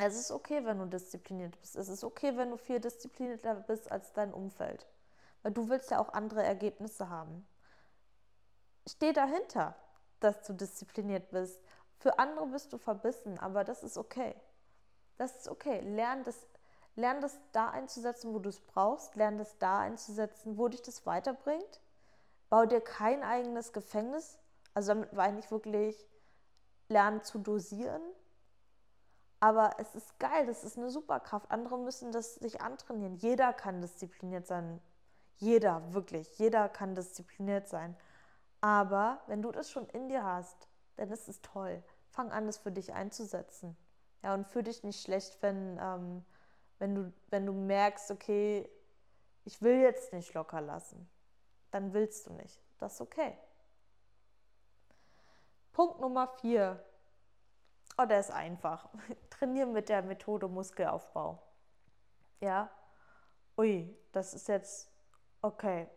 es 0.00 0.16
ist 0.18 0.30
okay, 0.30 0.64
wenn 0.64 0.78
du 0.78 0.86
diszipliniert 0.86 1.60
bist. 1.60 1.76
Es 1.76 1.90
ist 1.90 2.04
okay, 2.04 2.34
wenn 2.38 2.48
du 2.48 2.56
viel 2.56 2.80
disziplinierter 2.80 3.56
bist 3.56 3.92
als 3.92 4.14
dein 4.14 4.32
Umfeld. 4.32 4.86
Weil 5.42 5.52
du 5.52 5.68
willst 5.68 5.90
ja 5.90 5.98
auch 5.98 6.14
andere 6.14 6.42
Ergebnisse 6.42 7.10
haben. 7.10 7.46
Steh 8.88 9.12
dahinter, 9.12 9.76
dass 10.20 10.40
du 10.44 10.54
diszipliniert 10.54 11.30
bist. 11.30 11.62
Für 11.98 12.18
andere 12.18 12.46
bist 12.46 12.72
du 12.72 12.78
verbissen, 12.78 13.38
aber 13.38 13.64
das 13.64 13.82
ist 13.82 13.98
okay. 13.98 14.34
Das 15.18 15.36
ist 15.36 15.48
okay. 15.48 15.80
Lern 15.80 16.24
das, 16.24 16.46
lern 16.98 17.20
das 17.20 17.38
da 17.52 17.70
einzusetzen, 17.70 18.34
wo 18.34 18.38
du 18.38 18.48
es 18.48 18.60
brauchst. 18.60 19.14
Lern 19.14 19.38
das 19.38 19.58
da 19.58 19.80
einzusetzen, 19.80 20.58
wo 20.58 20.68
dich 20.68 20.82
das 20.82 21.06
weiterbringt. 21.06 21.80
Bau 22.50 22.66
dir 22.66 22.80
kein 22.80 23.22
eigenes 23.22 23.72
Gefängnis. 23.72 24.38
Also 24.74 24.88
damit 24.88 25.12
meine 25.12 25.38
ich 25.38 25.50
wirklich 25.50 26.06
lernen 26.88 27.22
zu 27.22 27.38
dosieren 27.38 28.02
aber 29.40 29.76
es 29.78 29.94
ist 29.94 30.18
geil, 30.18 30.46
das 30.46 30.64
ist 30.64 30.76
eine 30.76 30.90
Superkraft. 30.90 31.50
Andere 31.50 31.78
müssen 31.78 32.10
das 32.10 32.36
sich 32.36 32.60
antrainieren. 32.60 33.16
Jeder 33.16 33.52
kann 33.52 33.80
diszipliniert 33.80 34.46
sein. 34.46 34.80
Jeder, 35.36 35.92
wirklich. 35.94 36.38
Jeder 36.38 36.68
kann 36.68 36.96
diszipliniert 36.96 37.68
sein. 37.68 37.96
Aber 38.60 39.20
wenn 39.28 39.42
du 39.42 39.52
das 39.52 39.70
schon 39.70 39.86
in 39.90 40.08
dir 40.08 40.24
hast, 40.24 40.68
dann 40.96 41.10
ist 41.12 41.28
es 41.28 41.40
toll. 41.40 41.82
Fang 42.08 42.32
an, 42.32 42.48
es 42.48 42.58
für 42.58 42.72
dich 42.72 42.92
einzusetzen. 42.92 43.76
Ja, 44.24 44.34
und 44.34 44.48
fühl 44.48 44.64
dich 44.64 44.82
nicht 44.82 45.00
schlecht, 45.00 45.40
wenn, 45.40 45.78
ähm, 45.80 46.24
wenn, 46.78 46.94
du, 46.94 47.12
wenn 47.28 47.46
du 47.46 47.52
merkst, 47.52 48.10
okay, 48.10 48.68
ich 49.44 49.60
will 49.62 49.80
jetzt 49.80 50.12
nicht 50.12 50.34
locker 50.34 50.60
lassen. 50.60 51.08
Dann 51.70 51.92
willst 51.92 52.26
du 52.26 52.32
nicht. 52.32 52.60
Das 52.78 52.94
ist 52.94 53.00
okay. 53.00 53.36
Punkt 55.72 56.00
Nummer 56.00 56.28
vier. 56.40 56.84
Oh, 57.96 58.04
der 58.04 58.20
ist 58.20 58.30
einfach. 58.30 58.88
Trainieren 59.30 59.72
mit 59.72 59.88
der 59.88 60.02
Methode 60.02 60.48
Muskelaufbau. 60.48 61.42
Ja. 62.40 62.70
Ui, 63.56 63.96
das 64.12 64.34
ist 64.34 64.48
jetzt 64.48 64.90
okay. 65.42 65.88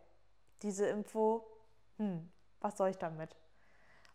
Diese 0.62 0.86
Info, 0.88 1.46
hm, 1.96 2.30
was 2.60 2.76
soll 2.76 2.90
ich 2.90 2.98
damit? 2.98 3.36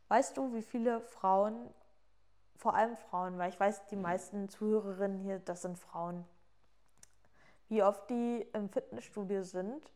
Weißt 0.09 0.37
du, 0.37 0.53
wie 0.53 0.61
viele 0.61 1.01
Frauen, 1.01 1.73
vor 2.55 2.75
allem 2.75 2.97
Frauen, 2.97 3.37
weil 3.37 3.49
ich 3.49 3.59
weiß, 3.59 3.87
die 3.87 3.95
meisten 3.95 4.49
Zuhörerinnen 4.49 5.19
hier, 5.19 5.39
das 5.39 5.61
sind 5.61 5.77
Frauen, 5.77 6.25
wie 7.69 7.83
oft 7.83 8.09
die 8.09 8.47
im 8.53 8.69
Fitnessstudio 8.69 9.43
sind 9.43 9.91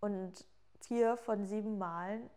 und 0.00 0.44
vier 0.80 1.16
von 1.16 1.46
sieben 1.46 1.78
Malen 1.78 2.30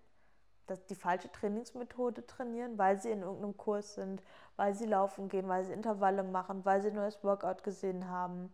die 0.89 0.95
falsche 0.95 1.31
Trainingsmethode 1.31 2.25
trainieren, 2.25 2.77
weil 2.77 2.99
sie 2.99 3.11
in 3.11 3.21
irgendeinem 3.21 3.57
Kurs 3.57 3.95
sind, 3.95 4.23
weil 4.55 4.73
sie 4.73 4.85
laufen 4.85 5.27
gehen, 5.27 5.49
weil 5.49 5.65
sie 5.65 5.73
Intervalle 5.73 6.23
machen, 6.23 6.63
weil 6.63 6.81
sie 6.81 6.89
ein 6.89 6.95
neues 6.95 7.21
Workout 7.23 7.63
gesehen 7.63 8.07
haben. 8.07 8.53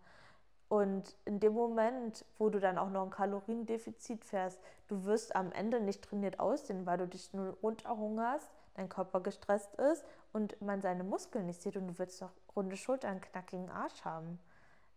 Und 0.70 1.16
in 1.26 1.40
dem 1.40 1.54
Moment, 1.54 2.26
wo 2.38 2.50
du 2.50 2.60
dann 2.60 2.78
auch 2.78 2.90
noch 2.90 3.04
ein 3.04 3.10
Kaloriendefizit 3.10 4.26
fährst, 4.26 4.60
du 4.88 5.06
wirst 5.06 5.36
am 5.36 5.52
Ende 5.52 5.80
nicht 5.80 6.04
trainiert 6.04 6.40
aussehen, 6.40 6.86
weil 6.86 6.98
du 6.98 7.08
dich 7.08 7.34
nur 7.34 7.58
runterhungerst, 7.62 8.50
dein 8.74 8.90
Körper 8.90 9.22
gestresst 9.22 9.74
ist 9.76 10.04
und 10.34 10.62
man 10.62 10.82
seine 10.82 11.04
Muskeln 11.04 11.46
nicht 11.46 11.62
sieht 11.62 11.78
und 11.78 11.88
du 11.88 11.98
willst 12.00 12.22
doch 12.22 12.32
runde 12.56 12.76
Schultern, 12.76 13.22
knackigen 13.22 13.70
Arsch 13.70 14.04
haben. 14.04 14.40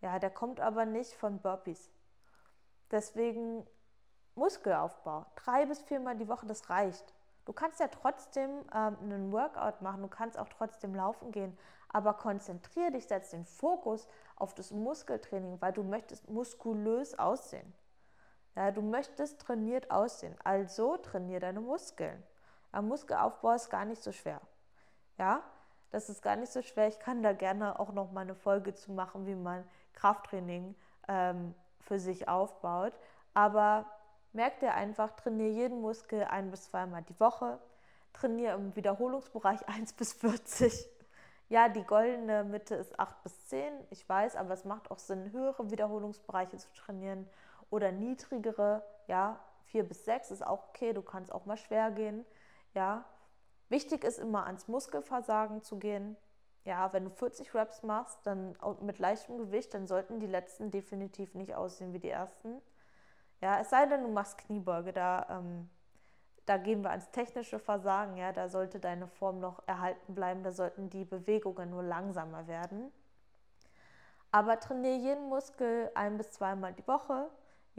Ja, 0.00 0.18
der 0.18 0.30
kommt 0.30 0.60
aber 0.60 0.86
nicht 0.86 1.12
von 1.14 1.40
Burpees. 1.40 1.90
Deswegen 2.90 3.66
Muskelaufbau. 4.34 5.26
Drei 5.36 5.66
bis 5.66 5.82
viermal 5.82 6.16
die 6.16 6.28
Woche, 6.28 6.46
das 6.46 6.70
reicht. 6.70 7.14
Du 7.44 7.52
kannst 7.52 7.80
ja 7.80 7.88
trotzdem 7.88 8.50
ähm, 8.74 8.96
einen 9.02 9.32
Workout 9.32 9.82
machen, 9.82 10.02
du 10.02 10.08
kannst 10.08 10.38
auch 10.38 10.48
trotzdem 10.48 10.94
laufen 10.94 11.32
gehen, 11.32 11.58
aber 11.88 12.14
konzentriere 12.14 12.92
dich, 12.92 13.06
setz 13.06 13.30
den 13.30 13.44
Fokus 13.44 14.06
auf 14.36 14.54
das 14.54 14.70
Muskeltraining, 14.70 15.60
weil 15.60 15.72
du 15.72 15.82
möchtest 15.82 16.28
muskulös 16.28 17.18
aussehen. 17.18 17.72
Ja, 18.56 18.70
du 18.70 18.82
möchtest 18.82 19.40
trainiert 19.40 19.90
aussehen, 19.90 20.36
also 20.44 20.96
trainiere 20.96 21.40
deine 21.40 21.60
Muskeln. 21.60 22.22
Ja, 22.72 22.82
Muskelaufbau 22.82 23.52
ist 23.52 23.70
gar 23.70 23.84
nicht 23.84 24.02
so 24.02 24.12
schwer. 24.12 24.40
Ja, 25.18 25.42
das 25.90 26.08
ist 26.08 26.22
gar 26.22 26.36
nicht 26.36 26.52
so 26.52 26.62
schwer. 26.62 26.88
Ich 26.88 26.98
kann 27.00 27.22
da 27.22 27.32
gerne 27.32 27.80
auch 27.80 27.92
noch 27.92 28.12
mal 28.12 28.20
eine 28.20 28.34
Folge 28.34 28.74
zu 28.74 28.92
machen, 28.92 29.26
wie 29.26 29.34
man 29.34 29.68
Krafttraining 29.94 30.74
ähm, 31.08 31.54
für 31.80 31.98
sich 31.98 32.28
aufbaut. 32.28 32.92
Aber 33.34 33.86
Merk 34.32 34.60
dir 34.60 34.74
einfach, 34.74 35.10
trainiere 35.16 35.50
jeden 35.50 35.80
Muskel 35.80 36.22
ein 36.24 36.50
bis 36.50 36.64
zweimal 36.64 37.02
die 37.02 37.18
Woche. 37.18 37.58
Trainiere 38.12 38.54
im 38.54 38.76
Wiederholungsbereich 38.76 39.68
1 39.68 39.94
bis 39.94 40.12
40. 40.12 40.88
Ja, 41.48 41.68
die 41.68 41.82
goldene 41.82 42.44
Mitte 42.44 42.76
ist 42.76 42.98
8 43.00 43.24
bis 43.24 43.48
10, 43.48 43.72
ich 43.90 44.08
weiß, 44.08 44.36
aber 44.36 44.54
es 44.54 44.64
macht 44.64 44.88
auch 44.92 45.00
Sinn, 45.00 45.32
höhere 45.32 45.68
Wiederholungsbereiche 45.72 46.56
zu 46.58 46.72
trainieren 46.74 47.28
oder 47.70 47.90
niedrigere, 47.90 48.84
ja, 49.08 49.40
4 49.64 49.82
bis 49.82 50.04
6 50.04 50.30
ist 50.30 50.46
auch 50.46 50.68
okay, 50.68 50.92
du 50.92 51.02
kannst 51.02 51.32
auch 51.32 51.46
mal 51.46 51.56
schwer 51.56 51.90
gehen, 51.90 52.24
ja. 52.74 53.04
Wichtig 53.68 54.04
ist 54.04 54.18
immer 54.20 54.46
ans 54.46 54.68
Muskelversagen 54.68 55.62
zu 55.62 55.78
gehen. 55.78 56.16
Ja, 56.64 56.92
wenn 56.92 57.04
du 57.04 57.10
40 57.10 57.54
Reps 57.54 57.82
machst, 57.82 58.18
dann 58.26 58.56
mit 58.82 58.98
leichtem 58.98 59.38
Gewicht, 59.38 59.72
dann 59.72 59.86
sollten 59.86 60.20
die 60.20 60.26
letzten 60.26 60.70
definitiv 60.70 61.34
nicht 61.34 61.54
aussehen 61.54 61.92
wie 61.92 61.98
die 61.98 62.10
ersten. 62.10 62.60
Ja, 63.40 63.60
es 63.60 63.70
sei 63.70 63.86
denn, 63.86 64.02
du 64.02 64.08
machst 64.08 64.38
Kniebeuge, 64.38 64.92
da, 64.92 65.26
ähm, 65.30 65.70
da 66.44 66.58
gehen 66.58 66.82
wir 66.82 66.90
ans 66.90 67.10
technische 67.10 67.58
Versagen. 67.58 68.16
Ja, 68.16 68.32
da 68.32 68.48
sollte 68.48 68.78
deine 68.80 69.06
Form 69.08 69.40
noch 69.40 69.62
erhalten 69.66 70.14
bleiben, 70.14 70.42
da 70.42 70.52
sollten 70.52 70.90
die 70.90 71.04
Bewegungen 71.04 71.70
nur 71.70 71.82
langsamer 71.82 72.46
werden. 72.46 72.92
Aber 74.32 74.60
trainiere 74.60 74.96
jeden 74.96 75.28
Muskel 75.28 75.90
ein 75.94 76.18
bis 76.18 76.30
zweimal 76.32 76.72
die 76.74 76.86
Woche. 76.86 77.28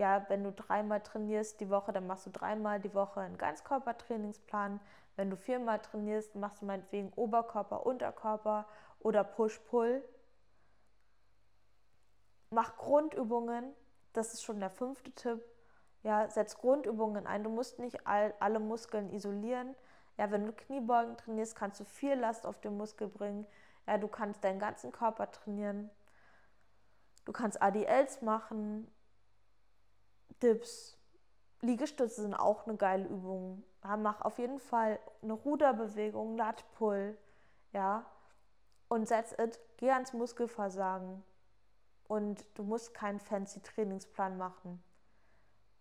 Ja, 0.02 0.26
wenn 0.30 0.44
du 0.44 0.52
dreimal 0.52 1.00
trainierst 1.02 1.60
die 1.60 1.70
Woche, 1.70 1.94
dann 1.94 2.08
machst 2.08 2.26
du 2.26 2.32
dreimal 2.32 2.80
die 2.80 2.96
Woche 2.96 3.20
einen 3.20 3.38
Ganzkörpertrainingsplan. 3.38 4.80
Wenn 5.16 5.30
du 5.30 5.38
viermal 5.38 5.78
trainierst, 5.78 6.34
machst 6.34 6.64
du 6.64 6.66
meinetwegen 6.66 7.14
Oberkörper, 7.16 7.86
Unterkörper 7.86 8.68
oder 8.98 9.24
Push-Pull. 9.24 10.04
Mach 12.50 12.78
Grundübungen, 12.78 13.76
das 14.14 14.34
ist 14.34 14.42
schon 14.42 14.60
der 14.60 14.72
fünfte 14.72 15.12
Tipp. 15.12 15.40
Ja, 16.02 16.28
setz 16.32 16.58
Grundübungen 16.58 17.28
ein. 17.28 17.44
Du 17.44 17.52
musst 17.52 17.78
nicht 17.78 18.08
all, 18.08 18.34
alle 18.40 18.60
Muskeln 18.60 19.12
isolieren. 19.12 19.76
Ja, 20.18 20.32
wenn 20.32 20.48
du 20.48 20.52
Kniebeugen 20.52 21.16
trainierst, 21.16 21.56
kannst 21.56 21.80
du 21.80 21.84
viel 21.86 22.16
Last 22.16 22.48
auf 22.48 22.60
den 22.60 22.76
Muskel 22.76 23.08
bringen. 23.08 23.46
Ja, 23.86 24.00
du 24.00 24.08
kannst 24.08 24.44
deinen 24.44 24.58
ganzen 24.58 24.92
Körper 24.92 25.30
trainieren. 25.30 25.92
Du 27.26 27.34
kannst 27.34 27.62
ADLs 27.62 28.24
machen, 28.24 28.92
Dips, 30.42 30.98
Liegestütze 31.62 32.22
sind 32.22 32.34
auch 32.34 32.66
eine 32.66 32.78
geile 32.78 33.08
Übung. 33.08 33.64
Mach 33.84 34.22
auf 34.22 34.38
jeden 34.40 34.60
Fall 34.60 35.00
eine 35.22 35.34
Ruderbewegung, 35.34 36.38
Lat-Pull, 36.38 37.18
ja, 37.74 38.06
und 38.92 39.08
that's 39.08 39.32
it. 39.40 39.58
Geh 39.78 39.92
ans 39.92 40.12
Muskelversagen. 40.12 41.24
Und 42.08 42.46
du 42.56 42.64
musst 42.64 42.94
keinen 42.94 43.20
fancy 43.20 43.62
Trainingsplan 43.62 44.38
machen. 44.38 44.84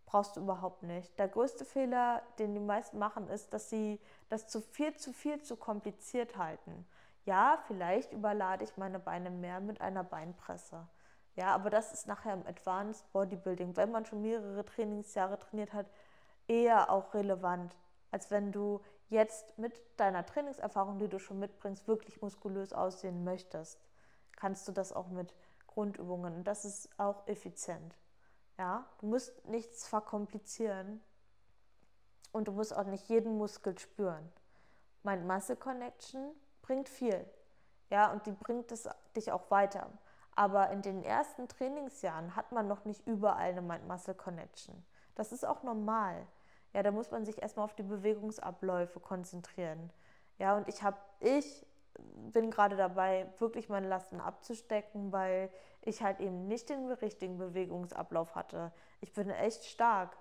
Brauchst 0.06 0.36
du 0.36 0.40
überhaupt 0.40 0.84
nicht. 0.84 1.18
Der 1.18 1.26
größte 1.26 1.64
Fehler, 1.64 2.22
den 2.38 2.54
die 2.54 2.60
meisten 2.60 2.98
machen, 2.98 3.28
ist, 3.28 3.52
dass 3.52 3.68
sie 3.68 4.00
das 4.28 4.46
zu 4.46 4.60
viel, 4.60 4.94
zu 4.96 5.12
viel, 5.12 5.42
zu 5.42 5.56
kompliziert 5.56 6.36
halten. 6.36 6.86
Ja, 7.24 7.58
vielleicht 7.66 8.12
überlade 8.12 8.62
ich 8.62 8.76
meine 8.76 9.00
Beine 9.00 9.30
mehr 9.30 9.58
mit 9.60 9.80
einer 9.80 10.04
Beinpresse. 10.04 10.86
Ja, 11.36 11.54
aber 11.54 11.70
das 11.70 11.92
ist 11.92 12.06
nachher 12.06 12.34
im 12.34 12.46
Advanced 12.46 13.10
Bodybuilding, 13.12 13.76
wenn 13.76 13.90
man 13.90 14.04
schon 14.04 14.22
mehrere 14.22 14.64
Trainingsjahre 14.64 15.38
trainiert 15.38 15.72
hat, 15.72 15.86
eher 16.48 16.90
auch 16.90 17.14
relevant, 17.14 17.76
als 18.10 18.30
wenn 18.30 18.52
du 18.52 18.80
jetzt 19.08 19.56
mit 19.58 19.80
deiner 19.96 20.26
Trainingserfahrung, 20.26 20.98
die 20.98 21.08
du 21.08 21.18
schon 21.18 21.38
mitbringst, 21.38 21.86
wirklich 21.86 22.20
muskulös 22.22 22.72
aussehen 22.72 23.24
möchtest. 23.24 23.80
Kannst 24.36 24.66
du 24.68 24.72
das 24.72 24.92
auch 24.92 25.08
mit 25.08 25.34
Grundübungen 25.66 26.34
und 26.34 26.44
das 26.44 26.64
ist 26.64 26.88
auch 26.98 27.26
effizient. 27.26 27.96
Ja, 28.58 28.86
du 28.98 29.06
musst 29.06 29.46
nichts 29.46 29.86
verkomplizieren 29.86 31.00
und 32.32 32.48
du 32.48 32.52
musst 32.52 32.76
auch 32.76 32.84
nicht 32.84 33.08
jeden 33.08 33.38
Muskel 33.38 33.78
spüren. 33.78 34.30
Mind 35.02 35.26
Muscle 35.26 35.56
Connection 35.56 36.34
bringt 36.62 36.88
viel. 36.88 37.24
Ja, 37.88 38.12
und 38.12 38.26
die 38.26 38.32
bringt 38.32 38.70
es 38.72 38.88
dich 39.16 39.32
auch 39.32 39.50
weiter. 39.50 39.90
Aber 40.40 40.70
in 40.70 40.80
den 40.80 41.02
ersten 41.02 41.48
Trainingsjahren 41.48 42.34
hat 42.34 42.50
man 42.50 42.66
noch 42.66 42.86
nicht 42.86 43.06
überall 43.06 43.50
eine 43.50 43.60
Mind-Muscle-Connection. 43.60 44.82
Das 45.14 45.32
ist 45.32 45.44
auch 45.44 45.62
normal. 45.64 46.26
Ja, 46.72 46.82
da 46.82 46.92
muss 46.92 47.10
man 47.10 47.26
sich 47.26 47.42
erstmal 47.42 47.66
auf 47.66 47.74
die 47.74 47.82
Bewegungsabläufe 47.82 49.00
konzentrieren. 49.00 49.92
Ja, 50.38 50.56
und 50.56 50.66
ich 50.66 50.82
habe, 50.82 50.96
ich 51.18 51.66
bin 52.32 52.50
gerade 52.50 52.78
dabei, 52.78 53.30
wirklich 53.36 53.68
meine 53.68 53.86
Lasten 53.86 54.18
abzustecken, 54.18 55.12
weil 55.12 55.50
ich 55.82 56.02
halt 56.02 56.20
eben 56.20 56.48
nicht 56.48 56.70
den 56.70 56.90
richtigen 56.90 57.36
Bewegungsablauf 57.36 58.34
hatte. 58.34 58.72
Ich 59.02 59.12
bin 59.12 59.28
echt 59.28 59.66
stark. 59.66 60.16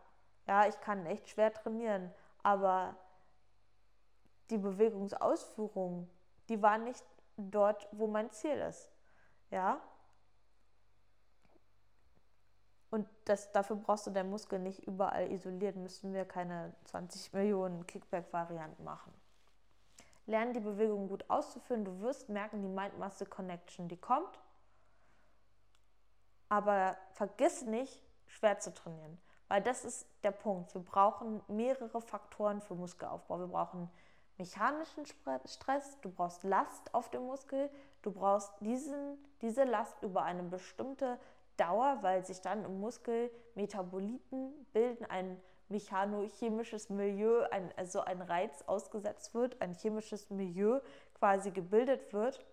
Ja, 0.47 0.67
ich 0.67 0.77
kann 0.81 1.05
echt 1.05 1.29
schwer 1.29 1.53
trainieren, 1.53 2.13
aber 2.43 2.97
die 4.49 4.57
Bewegungsausführung, 4.57 6.09
die 6.49 6.61
war 6.61 6.77
nicht 6.77 7.05
dort, 7.37 7.87
wo 7.93 8.07
mein 8.07 8.29
Ziel 8.31 8.57
ist. 8.57 8.91
Ja, 9.49 9.79
und 12.91 13.07
das, 13.25 13.51
dafür 13.51 13.75
brauchst 13.75 14.07
du 14.07 14.11
deinen 14.11 14.31
Muskel 14.31 14.59
nicht 14.59 14.87
überall 14.87 15.31
isoliert, 15.31 15.75
müssen 15.75 16.13
wir 16.13 16.25
keine 16.25 16.73
20 16.85 17.33
Millionen 17.33 17.85
Kickback-Varianten 17.85 18.83
machen. 18.83 19.13
Lerne 20.25 20.53
die 20.53 20.59
Bewegung 20.59 21.07
gut 21.07 21.29
auszuführen. 21.29 21.85
Du 21.85 22.01
wirst 22.01 22.29
merken, 22.29 22.61
die 22.61 22.67
Mind-Muscle-Connection, 22.67 23.87
die 23.87 23.97
kommt. 23.97 24.39
Aber 26.49 26.97
vergiss 27.13 27.63
nicht, 27.63 28.03
schwer 28.27 28.59
zu 28.59 28.73
trainieren. 28.73 29.19
Weil 29.47 29.61
das 29.61 29.85
ist 29.85 30.07
der 30.23 30.31
Punkt. 30.31 30.73
Wir 30.73 30.81
brauchen 30.81 31.41
mehrere 31.47 32.01
Faktoren 32.01 32.61
für 32.61 32.75
Muskelaufbau. 32.75 33.39
Wir 33.39 33.47
brauchen 33.47 33.89
mechanischen 34.37 35.05
Stress, 35.45 35.99
du 36.01 36.09
brauchst 36.09 36.43
Last 36.43 36.93
auf 36.93 37.09
dem 37.09 37.23
Muskel, 37.23 37.69
du 38.01 38.11
brauchst 38.11 38.51
diesen, 38.61 39.17
diese 39.41 39.63
Last 39.63 40.01
über 40.01 40.23
eine 40.23 40.43
bestimmte 40.43 41.19
Dauer, 41.59 41.99
weil 42.01 42.25
sich 42.25 42.41
dann 42.41 42.63
im 42.63 42.79
Muskel 42.79 43.29
Metaboliten 43.55 44.53
bilden, 44.71 45.05
ein 45.05 45.39
mechanochemisches 45.69 46.89
Milieu, 46.89 47.43
ein, 47.51 47.71
also 47.77 48.01
ein 48.01 48.21
Reiz 48.21 48.63
ausgesetzt 48.63 49.33
wird, 49.33 49.61
ein 49.61 49.73
chemisches 49.73 50.29
Milieu 50.29 50.79
quasi 51.13 51.51
gebildet 51.51 52.11
wird. 52.13 52.43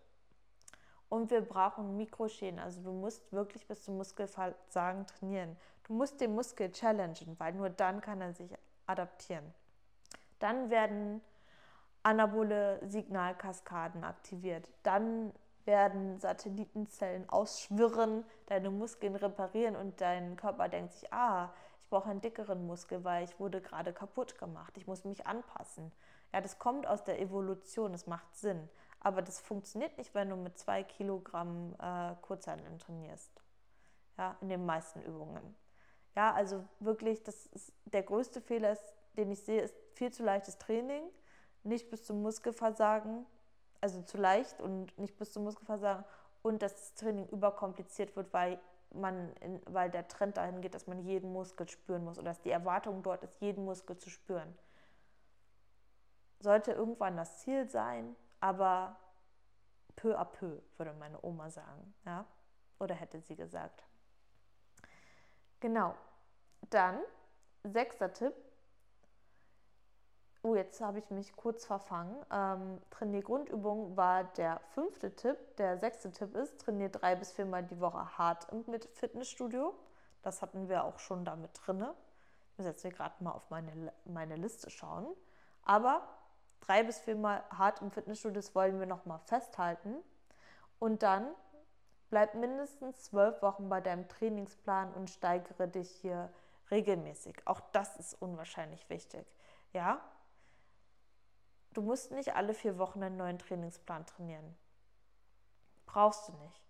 Und 1.09 1.31
wir 1.31 1.41
brauchen 1.41 1.97
Mikroschäden. 1.97 2.59
Also 2.59 2.83
du 2.83 2.93
musst 2.93 3.33
wirklich 3.33 3.67
bis 3.67 3.85
zum 3.85 3.97
Muskelversagen 3.97 5.07
trainieren. 5.07 5.57
Du 5.85 5.95
musst 5.95 6.21
den 6.21 6.35
Muskel 6.35 6.73
challengen, 6.73 7.39
weil 7.39 7.53
nur 7.55 7.71
dann 7.71 8.01
kann 8.01 8.21
er 8.21 8.33
sich 8.33 8.51
adaptieren. 8.87 9.55
Dann 10.41 10.69
werden 10.69 11.21
anabole 12.03 12.81
Signalkaskaden 12.87 14.05
aktiviert. 14.05 14.69
Dann 14.83 15.33
werden 15.67 16.19
Satellitenzellen 16.19 17.29
ausschwirren, 17.29 18.25
deine 18.47 18.71
Muskeln 18.71 19.17
reparieren 19.17 19.77
und 19.77 20.01
dein 20.01 20.37
Körper 20.37 20.69
denkt 20.69 20.93
sich, 20.95 21.13
ah, 21.13 21.53
ich 21.81 21.89
brauche 21.89 22.11
einen 22.11 22.21
dickeren 22.21 22.67
Muskel, 22.67 23.05
weil 23.05 23.25
ich 23.25 23.39
wurde 23.39 23.61
gerade 23.61 23.93
kaputt 23.93 24.39
gemacht. 24.39 24.77
Ich 24.77 24.87
muss 24.87 25.05
mich 25.05 25.27
anpassen. 25.27 25.93
Ja, 26.33 26.41
das 26.41 26.59
kommt 26.59 26.87
aus 26.87 27.05
der 27.05 27.21
Evolution, 27.21 27.93
das 27.93 28.07
macht 28.07 28.35
Sinn. 28.37 28.69
Aber 29.01 29.23
das 29.23 29.41
funktioniert 29.41 29.97
nicht, 29.99 30.15
wenn 30.15 30.31
du 30.31 30.37
mit 30.37 30.59
zwei 30.59 30.83
Kilogramm 30.83 31.75
äh, 31.81 32.15
Kurzhanteln 32.23 32.79
trainierst. 32.79 33.43
Ja, 34.19 34.37
in 34.41 34.49
den 34.49 34.65
meisten 34.65 35.03
Übungen. 35.03 35.55
Ja, 36.17 36.33
also 36.33 36.65
wirklich, 36.81 37.23
das 37.23 37.47
ist 37.47 37.73
der 37.85 38.03
größte 38.03 38.41
Fehler, 38.41 38.77
den 39.17 39.31
ich 39.31 39.43
sehe, 39.45 39.61
ist 39.61 39.77
viel 39.95 40.11
zu 40.13 40.25
leichtes 40.25 40.59
Training, 40.59 41.05
nicht 41.63 41.91
bis 41.91 42.05
zum 42.05 42.23
Muskelversagen 42.23 43.27
also 43.87 44.03
zu 44.03 44.19
leicht 44.19 44.61
und 44.61 44.99
nicht 44.99 45.17
bis 45.17 45.33
zum 45.33 45.45
Muskelversagen 45.45 46.05
und 46.43 46.61
dass 46.61 46.75
das 46.75 46.95
Training 46.95 47.29
überkompliziert 47.29 48.17
wird, 48.17 48.33
weil 48.33 48.59
man 48.91 49.33
in, 49.37 49.63
weil 49.67 49.91
der 49.91 50.09
Trend 50.09 50.37
dahin 50.37 50.61
geht, 50.61 50.75
dass 50.75 50.89
man 50.89 50.99
jeden 51.05 51.33
Muskel 51.33 51.69
spüren 51.69 52.05
muss 52.05 52.19
oder 52.19 52.31
dass 52.31 52.41
die 52.41 52.51
Erwartung 52.51 53.05
dort 53.05 53.23
ist, 53.23 53.41
jeden 53.41 53.65
Muskel 53.65 53.97
zu 53.97 54.11
spüren. 54.11 54.59
Sollte 56.41 56.73
irgendwann 56.73 57.17
das 57.17 57.39
Ziel 57.39 57.69
sein, 57.69 58.17
aber 58.41 58.97
peu 59.95 60.19
à 60.19 60.25
peu, 60.25 60.61
würde 60.77 60.93
meine 60.95 61.25
Oma 61.25 61.49
sagen, 61.49 61.95
ja? 62.05 62.27
Oder 62.81 62.97
hätte 62.97 63.21
sie 63.21 63.37
gesagt. 63.37 63.85
Genau. 65.61 65.95
Dann 66.71 66.99
sechster 67.63 68.13
Tipp, 68.13 68.35
Oh, 70.47 70.55
jetzt 70.55 70.81
habe 70.81 71.01
ich 71.01 71.11
mich 71.11 71.35
kurz 71.35 71.67
verfangen. 71.67 72.25
Ähm, 72.31 72.81
trainier 72.91 73.21
Grundübung 73.21 73.97
war 73.97 74.23
der 74.23 74.61
fünfte 74.75 75.17
Tipp. 75.17 75.37
Der 75.57 75.77
sechste 75.77 76.13
Tipp 76.13 76.37
ist, 76.37 76.61
trainier 76.61 76.89
drei 76.89 77.17
bis 77.17 77.33
viermal 77.33 77.65
die 77.65 77.81
Woche 77.81 78.17
hart 78.17 78.47
im 78.53 78.65
Fitnessstudio. 78.93 79.75
Das 80.23 80.43
hatten 80.43 80.69
wir 80.69 80.85
auch 80.85 81.01
schon 81.01 81.25
damit 81.25 81.51
drin. 81.53 81.85
Ich 82.53 82.59
muss 82.59 82.67
jetzt 82.69 82.83
hier 82.83 82.93
gerade 82.93 83.25
mal 83.25 83.33
auf 83.33 83.51
meine, 83.51 83.93
meine 84.05 84.37
Liste 84.37 84.71
schauen. 84.71 85.09
Aber 85.65 86.07
drei 86.61 86.85
bis 86.85 87.01
viermal 87.01 87.43
hart 87.51 87.83
im 87.83 87.91
Fitnessstudio, 87.91 88.37
das 88.37 88.55
wollen 88.55 88.79
wir 88.79 88.87
nochmal 88.87 89.19
festhalten. 89.25 89.97
Und 90.79 91.03
dann 91.03 91.27
bleib 92.09 92.37
mindestens 92.37 93.03
zwölf 93.03 93.43
Wochen 93.43 93.69
bei 93.69 93.81
deinem 93.81 94.07
Trainingsplan 94.07 94.95
und 94.95 95.11
steigere 95.11 95.67
dich 95.67 95.91
hier 95.91 96.33
regelmäßig. 96.71 97.43
Auch 97.47 97.59
das 97.73 97.97
ist 97.97 98.15
unwahrscheinlich 98.23 98.89
wichtig. 98.89 99.27
Ja, 99.73 100.01
Du 101.77 101.83
musst 101.83 102.11
nicht 102.11 102.35
alle 102.35 102.55
vier 102.55 102.79
Wochen 102.79 103.03
einen 103.03 103.19
neuen 103.19 103.39
Trainingsplan 103.39 104.07
trainieren. 104.07 104.57
Brauchst 105.85 106.27
du 106.27 106.33
nicht. 106.33 106.65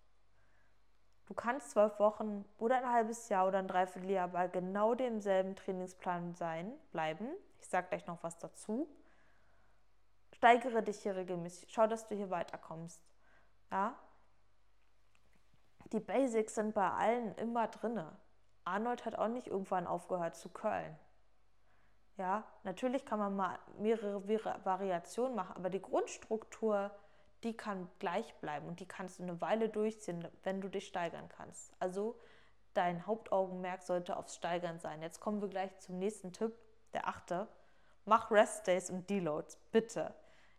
Du 1.26 1.34
kannst 1.34 1.70
zwölf 1.70 2.00
Wochen 2.00 2.44
oder 2.58 2.78
ein 2.78 2.90
halbes 2.90 3.28
Jahr 3.28 3.46
oder 3.46 3.60
ein 3.60 3.68
Dreivierteljahr 3.68 4.26
bei 4.26 4.48
genau 4.48 4.96
demselben 4.96 5.54
Trainingsplan 5.54 6.34
sein, 6.34 6.72
bleiben. 6.90 7.28
Ich 7.60 7.68
sage 7.68 7.86
gleich 7.86 8.08
noch 8.08 8.20
was 8.24 8.36
dazu. 8.38 8.88
Steigere 10.32 10.82
dich 10.82 10.98
hier 10.98 11.14
regelmäßig. 11.14 11.72
Schau, 11.72 11.86
dass 11.86 12.08
du 12.08 12.16
hier 12.16 12.30
weiterkommst. 12.30 13.00
Ja? 13.70 13.94
Die 15.92 16.00
Basics 16.00 16.56
sind 16.56 16.74
bei 16.74 16.90
allen 16.90 17.32
immer 17.36 17.68
drinne. 17.68 18.10
Arnold 18.64 19.04
hat 19.04 19.14
auch 19.14 19.28
nicht 19.28 19.46
irgendwann 19.46 19.86
aufgehört 19.86 20.34
zu 20.34 20.48
curlen. 20.48 20.98
Ja, 22.16 22.44
natürlich 22.64 23.04
kann 23.04 23.18
man 23.18 23.36
mal 23.36 23.58
mehrere 23.78 24.26
Variationen 24.64 25.34
machen, 25.34 25.54
aber 25.56 25.68
die 25.68 25.82
Grundstruktur, 25.82 26.90
die 27.42 27.54
kann 27.54 27.90
gleich 27.98 28.34
bleiben 28.36 28.66
und 28.66 28.80
die 28.80 28.88
kannst 28.88 29.18
du 29.18 29.22
eine 29.22 29.40
Weile 29.42 29.68
durchziehen, 29.68 30.26
wenn 30.42 30.62
du 30.62 30.68
dich 30.68 30.86
steigern 30.86 31.28
kannst. 31.28 31.74
Also 31.78 32.18
dein 32.72 33.06
Hauptaugenmerk 33.06 33.82
sollte 33.82 34.16
aufs 34.16 34.36
Steigern 34.36 34.78
sein. 34.78 35.02
Jetzt 35.02 35.20
kommen 35.20 35.42
wir 35.42 35.48
gleich 35.48 35.78
zum 35.78 35.98
nächsten 35.98 36.32
Tipp, 36.32 36.54
der 36.94 37.06
achte. 37.06 37.48
Mach 38.06 38.30
Rest 38.30 38.66
Days 38.66 38.88
und 38.88 39.10
Deloads, 39.10 39.58
bitte. 39.70 40.14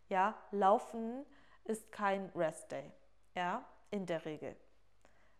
Ja, 0.08 0.36
Laufen 0.52 1.26
ist 1.64 1.90
kein 1.90 2.30
Rest 2.36 2.70
Day. 2.70 2.92
Ja, 3.34 3.64
in 3.90 4.06
der 4.06 4.24
Regel. 4.24 4.56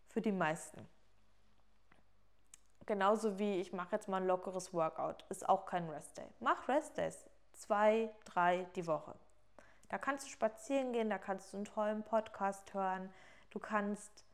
Für 0.07 0.21
die 0.21 0.31
meisten. 0.31 0.87
Genauso 2.89 3.37
wie 3.37 3.61
ich 3.61 3.71
mache 3.71 3.91
jetzt 3.91 4.07
mal 4.07 4.17
ein 4.17 4.25
lockeres 4.25 4.73
Workout, 4.73 5.23
ist 5.29 5.47
auch 5.47 5.67
kein 5.67 5.87
Rest 5.91 6.17
Day. 6.17 6.25
Mach 6.39 6.67
Rest 6.67 6.97
Days. 6.97 7.23
Zwei, 7.53 8.09
drei 8.25 8.65
die 8.75 8.87
Woche. 8.87 9.13
Da 9.89 9.99
kannst 9.99 10.25
du 10.25 10.31
spazieren 10.31 10.91
gehen, 10.91 11.07
da 11.07 11.19
kannst 11.19 11.53
du 11.53 11.57
einen 11.57 11.65
tollen 11.65 12.01
Podcast 12.01 12.73
hören, 12.73 13.13
du 13.51 13.59
kannst 13.59 14.25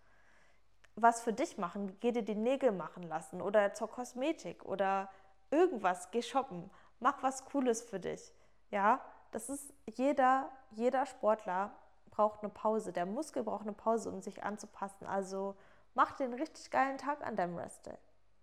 was 0.96 1.22
für 1.22 1.34
dich 1.34 1.58
machen, 1.58 2.00
geh 2.00 2.14
dir 2.14 2.24
die 2.24 2.34
Nägel 2.34 2.72
machen 2.72 3.04
lassen 3.04 3.42
oder 3.42 3.74
zur 3.74 3.92
Kosmetik 3.92 4.64
oder 4.64 5.12
irgendwas, 5.52 6.10
geh 6.12 6.22
shoppen, 6.22 6.72
mach 7.02 7.22
was 7.24 7.44
Cooles 7.44 7.82
für 7.82 8.00
dich. 8.00 8.32
Ja, 8.72 9.02
das 9.32 9.50
ist 9.50 9.74
jeder, 9.86 10.50
jeder 10.72 11.06
Sportler 11.06 11.76
braucht 12.10 12.42
eine 12.42 12.54
Pause. 12.54 12.94
Der 12.94 13.06
Muskel 13.06 13.44
braucht 13.44 13.64
eine 13.64 13.74
Pause, 13.74 14.10
um 14.10 14.22
sich 14.22 14.46
anzupassen. 14.46 15.06
Also 15.06 15.58
mach 15.94 16.14
den 16.14 16.34
richtig 16.34 16.72
geilen 16.72 16.98
Tag 16.98 17.22
an 17.28 17.36
deinem 17.36 17.58
Rest 17.58 17.86
Day. 17.86 17.98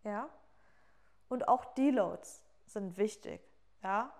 Ja? 0.04 0.28
Und 1.28 1.48
auch 1.48 1.64
Deloads 1.74 2.42
sind 2.66 2.96
wichtig. 2.96 3.40
Ja? 3.82 4.12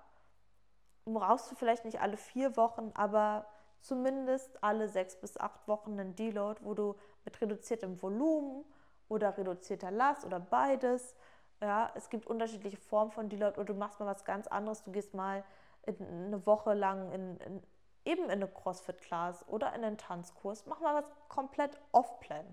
Brauchst 1.04 1.50
du 1.50 1.54
vielleicht 1.54 1.84
nicht 1.84 2.00
alle 2.00 2.16
vier 2.16 2.56
Wochen, 2.56 2.92
aber 2.94 3.46
zumindest 3.80 4.62
alle 4.62 4.88
sechs 4.88 5.16
bis 5.16 5.36
acht 5.36 5.66
Wochen 5.66 5.98
einen 5.98 6.14
Deload, 6.14 6.60
wo 6.64 6.74
du 6.74 6.94
mit 7.24 7.40
reduziertem 7.40 8.00
Volumen 8.00 8.64
oder 9.08 9.36
reduzierter 9.36 9.90
Last 9.90 10.24
oder 10.24 10.40
beides. 10.40 11.14
Ja, 11.60 11.90
es 11.94 12.08
gibt 12.08 12.26
unterschiedliche 12.26 12.76
Formen 12.76 13.10
von 13.10 13.28
Deload 13.28 13.56
oder 13.56 13.72
du 13.72 13.74
machst 13.74 14.00
mal 14.00 14.06
was 14.06 14.24
ganz 14.24 14.46
anderes. 14.46 14.82
Du 14.82 14.92
gehst 14.92 15.14
mal 15.14 15.44
eine 15.86 16.46
Woche 16.46 16.74
lang 16.74 17.10
in, 17.12 17.36
in 17.38 17.62
eben 18.04 18.24
in 18.24 18.30
eine 18.30 18.48
CrossFit-Class 18.48 19.46
oder 19.48 19.74
in 19.74 19.84
einen 19.84 19.98
Tanzkurs. 19.98 20.66
Mach 20.66 20.80
mal 20.80 20.94
was 20.94 21.04
komplett 21.28 21.78
off-plan. 21.92 22.46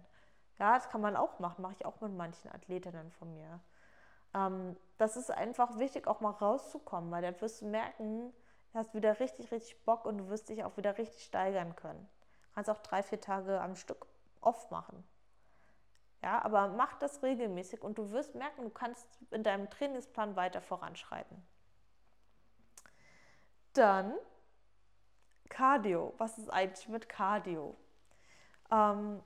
Ja, 0.60 0.76
das 0.76 0.90
kann 0.90 1.02
man 1.02 1.16
auch 1.16 1.40
machen, 1.40 1.62
mache 1.62 1.74
ich 1.78 1.86
auch 1.86 2.02
mit 2.02 2.12
manchen 2.14 2.52
Athletinnen 2.52 3.12
von 3.12 3.34
mir. 3.34 3.60
Ähm, 4.34 4.76
das 4.98 5.16
ist 5.16 5.32
einfach 5.32 5.78
wichtig, 5.78 6.08
auch 6.08 6.20
mal 6.20 6.32
rauszukommen, 6.32 7.10
weil 7.12 7.22
dann 7.22 7.40
wirst 7.42 7.62
du 7.62 7.66
merken, 7.66 8.34
du 8.74 8.80
hast 8.80 8.94
wieder 8.94 9.20
richtig, 9.20 9.52
richtig 9.52 9.84
Bock 9.86 10.06
und 10.06 10.18
du 10.18 10.30
wirst 10.30 10.50
dich 10.50 10.64
auch 10.64 10.76
wieder 10.78 10.98
richtig 10.98 11.24
steigern 11.24 11.76
können. 11.76 12.08
Du 12.44 12.56
kannst 12.56 12.70
auch 12.70 12.82
drei, 12.82 13.02
vier 13.02 13.22
Tage 13.22 13.60
am 13.62 13.76
Stück 13.76 14.06
off 14.42 14.70
machen. 14.70 15.04
Ja, 16.22 16.44
aber 16.44 16.68
mach 16.68 17.00
das 17.00 17.24
regelmäßig 17.24 17.82
und 17.82 17.98
du 17.98 18.12
wirst 18.12 18.36
merken, 18.36 18.64
du 18.64 18.70
kannst 18.70 19.08
in 19.32 19.44
deinem 19.44 19.70
Trainingsplan 19.70 20.36
weiter 20.36 20.62
voranschreiten. 20.62 21.42
Dann 23.74 24.14
Cardio. 25.48 26.14
Was 26.18 26.38
ist 26.38 26.50
eigentlich 26.50 26.88
mit 26.90 27.08
Cardio? 27.08 27.76
Ähm, 28.72 29.22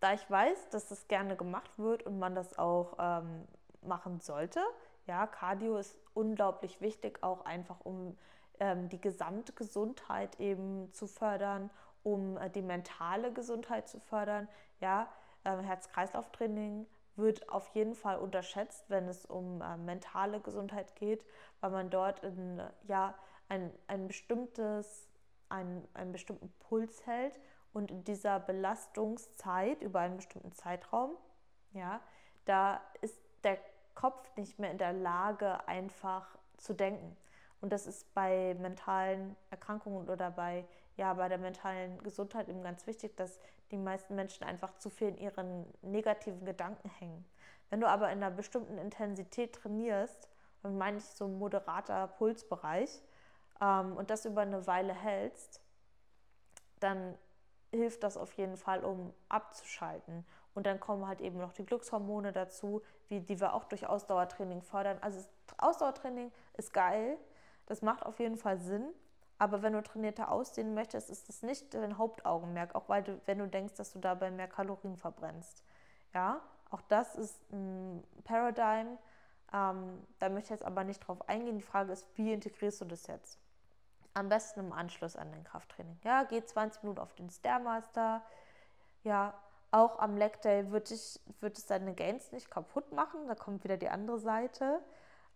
da 0.00 0.14
ich 0.14 0.30
weiß, 0.30 0.70
dass 0.70 0.88
das 0.88 1.06
gerne 1.08 1.36
gemacht 1.36 1.70
wird 1.78 2.02
und 2.04 2.18
man 2.18 2.34
das 2.34 2.58
auch 2.58 2.96
ähm, 2.98 3.46
machen 3.82 4.20
sollte, 4.20 4.60
ja, 5.06 5.26
Cardio 5.26 5.76
ist 5.76 5.98
unglaublich 6.14 6.80
wichtig, 6.80 7.22
auch 7.22 7.44
einfach 7.44 7.80
um 7.80 8.16
ähm, 8.60 8.88
die 8.88 9.00
Gesamtgesundheit 9.00 10.38
eben 10.38 10.92
zu 10.92 11.06
fördern, 11.06 11.70
um 12.02 12.36
äh, 12.36 12.50
die 12.50 12.62
mentale 12.62 13.32
Gesundheit 13.32 13.88
zu 13.88 13.98
fördern. 13.98 14.48
Ja, 14.80 15.08
äh, 15.44 15.56
Herz-Kreislauf-Training 15.56 16.86
wird 17.16 17.48
auf 17.48 17.68
jeden 17.74 17.94
Fall 17.94 18.18
unterschätzt, 18.18 18.88
wenn 18.88 19.08
es 19.08 19.26
um 19.26 19.60
äh, 19.62 19.76
mentale 19.76 20.40
Gesundheit 20.40 20.94
geht, 20.96 21.24
weil 21.60 21.70
man 21.70 21.90
dort 21.90 22.22
in, 22.22 22.62
ja, 22.86 23.14
ein, 23.48 23.72
ein 23.88 24.06
bestimmtes, 24.06 25.08
ein, 25.48 25.86
einen 25.94 26.12
bestimmten 26.12 26.52
Puls 26.60 27.04
hält 27.06 27.38
und 27.72 27.90
in 27.90 28.04
dieser 28.04 28.40
Belastungszeit 28.40 29.82
über 29.82 30.00
einen 30.00 30.16
bestimmten 30.16 30.52
Zeitraum, 30.52 31.12
ja, 31.72 32.00
da 32.44 32.80
ist 33.00 33.18
der 33.44 33.58
Kopf 33.94 34.34
nicht 34.36 34.58
mehr 34.58 34.70
in 34.70 34.78
der 34.78 34.92
Lage, 34.92 35.66
einfach 35.68 36.26
zu 36.56 36.74
denken. 36.74 37.16
Und 37.60 37.72
das 37.72 37.86
ist 37.86 38.12
bei 38.14 38.56
mentalen 38.58 39.36
Erkrankungen 39.50 40.08
oder 40.08 40.30
bei, 40.30 40.64
ja, 40.96 41.12
bei 41.14 41.28
der 41.28 41.38
mentalen 41.38 41.98
Gesundheit 42.02 42.48
eben 42.48 42.62
ganz 42.62 42.86
wichtig, 42.86 43.16
dass 43.16 43.38
die 43.70 43.76
meisten 43.76 44.14
Menschen 44.14 44.44
einfach 44.44 44.76
zu 44.78 44.90
viel 44.90 45.08
in 45.08 45.18
ihren 45.18 45.66
negativen 45.82 46.44
Gedanken 46.44 46.88
hängen. 46.98 47.24
Wenn 47.68 47.80
du 47.80 47.86
aber 47.86 48.10
in 48.10 48.22
einer 48.22 48.34
bestimmten 48.34 48.78
Intensität 48.78 49.54
trainierst, 49.54 50.28
dann 50.62 50.76
meine 50.76 50.98
ich 50.98 51.04
so 51.04 51.26
ein 51.26 51.38
moderater 51.38 52.08
Pulsbereich, 52.08 53.02
ähm, 53.60 53.96
und 53.96 54.10
das 54.10 54.24
über 54.24 54.42
eine 54.42 54.66
Weile 54.66 54.94
hältst, 54.94 55.60
dann 56.80 57.16
hilft 57.70 58.02
das 58.02 58.16
auf 58.16 58.32
jeden 58.34 58.56
Fall, 58.56 58.84
um 58.84 59.12
abzuschalten. 59.28 60.24
Und 60.54 60.66
dann 60.66 60.80
kommen 60.80 61.06
halt 61.06 61.20
eben 61.20 61.38
noch 61.38 61.52
die 61.52 61.64
Glückshormone 61.64 62.32
dazu, 62.32 62.82
wie, 63.08 63.20
die 63.20 63.40
wir 63.40 63.54
auch 63.54 63.64
durch 63.64 63.86
Ausdauertraining 63.86 64.62
fördern. 64.62 64.98
Also 65.00 65.20
Ausdauertraining 65.58 66.32
ist 66.56 66.72
geil, 66.72 67.16
das 67.66 67.82
macht 67.82 68.04
auf 68.04 68.18
jeden 68.18 68.36
Fall 68.36 68.58
Sinn. 68.58 68.88
Aber 69.38 69.62
wenn 69.62 69.72
du 69.72 69.82
trainierter 69.82 70.30
aussehen 70.30 70.74
möchtest, 70.74 71.08
ist 71.08 71.28
das 71.28 71.42
nicht 71.42 71.72
dein 71.72 71.96
Hauptaugenmerk, 71.96 72.74
auch 72.74 72.88
weil 72.88 73.02
du, 73.02 73.18
wenn 73.24 73.38
du 73.38 73.48
denkst, 73.48 73.74
dass 73.74 73.92
du 73.92 73.98
dabei 73.98 74.30
mehr 74.30 74.48
Kalorien 74.48 74.98
verbrennst. 74.98 75.64
Ja, 76.12 76.42
auch 76.70 76.82
das 76.82 77.14
ist 77.14 77.40
ein 77.50 78.04
Paradigm. 78.24 78.98
Ähm, 79.52 80.06
da 80.18 80.28
möchte 80.28 80.48
ich 80.48 80.60
jetzt 80.60 80.64
aber 80.64 80.84
nicht 80.84 81.00
drauf 81.00 81.26
eingehen. 81.28 81.56
Die 81.56 81.64
Frage 81.64 81.92
ist, 81.92 82.06
wie 82.16 82.32
integrierst 82.32 82.82
du 82.82 82.84
das 82.84 83.06
jetzt? 83.06 83.38
Am 84.14 84.28
besten 84.28 84.60
im 84.60 84.72
Anschluss 84.72 85.16
an 85.16 85.30
den 85.32 85.44
Krafttraining. 85.44 85.98
Ja, 86.02 86.24
geht 86.24 86.48
20 86.48 86.82
Minuten 86.82 87.00
auf 87.00 87.14
den 87.14 87.30
Stairmaster. 87.30 88.22
Ja, 89.04 89.34
auch 89.70 89.98
am 90.00 90.16
Leg 90.16 90.40
Day 90.42 90.70
wird, 90.72 90.90
ich, 90.90 91.20
wird 91.40 91.56
es 91.56 91.66
deine 91.66 91.94
Gains 91.94 92.32
nicht 92.32 92.50
kaputt 92.50 92.92
machen. 92.92 93.28
Da 93.28 93.34
kommt 93.34 93.62
wieder 93.62 93.76
die 93.76 93.88
andere 93.88 94.18
Seite. 94.18 94.80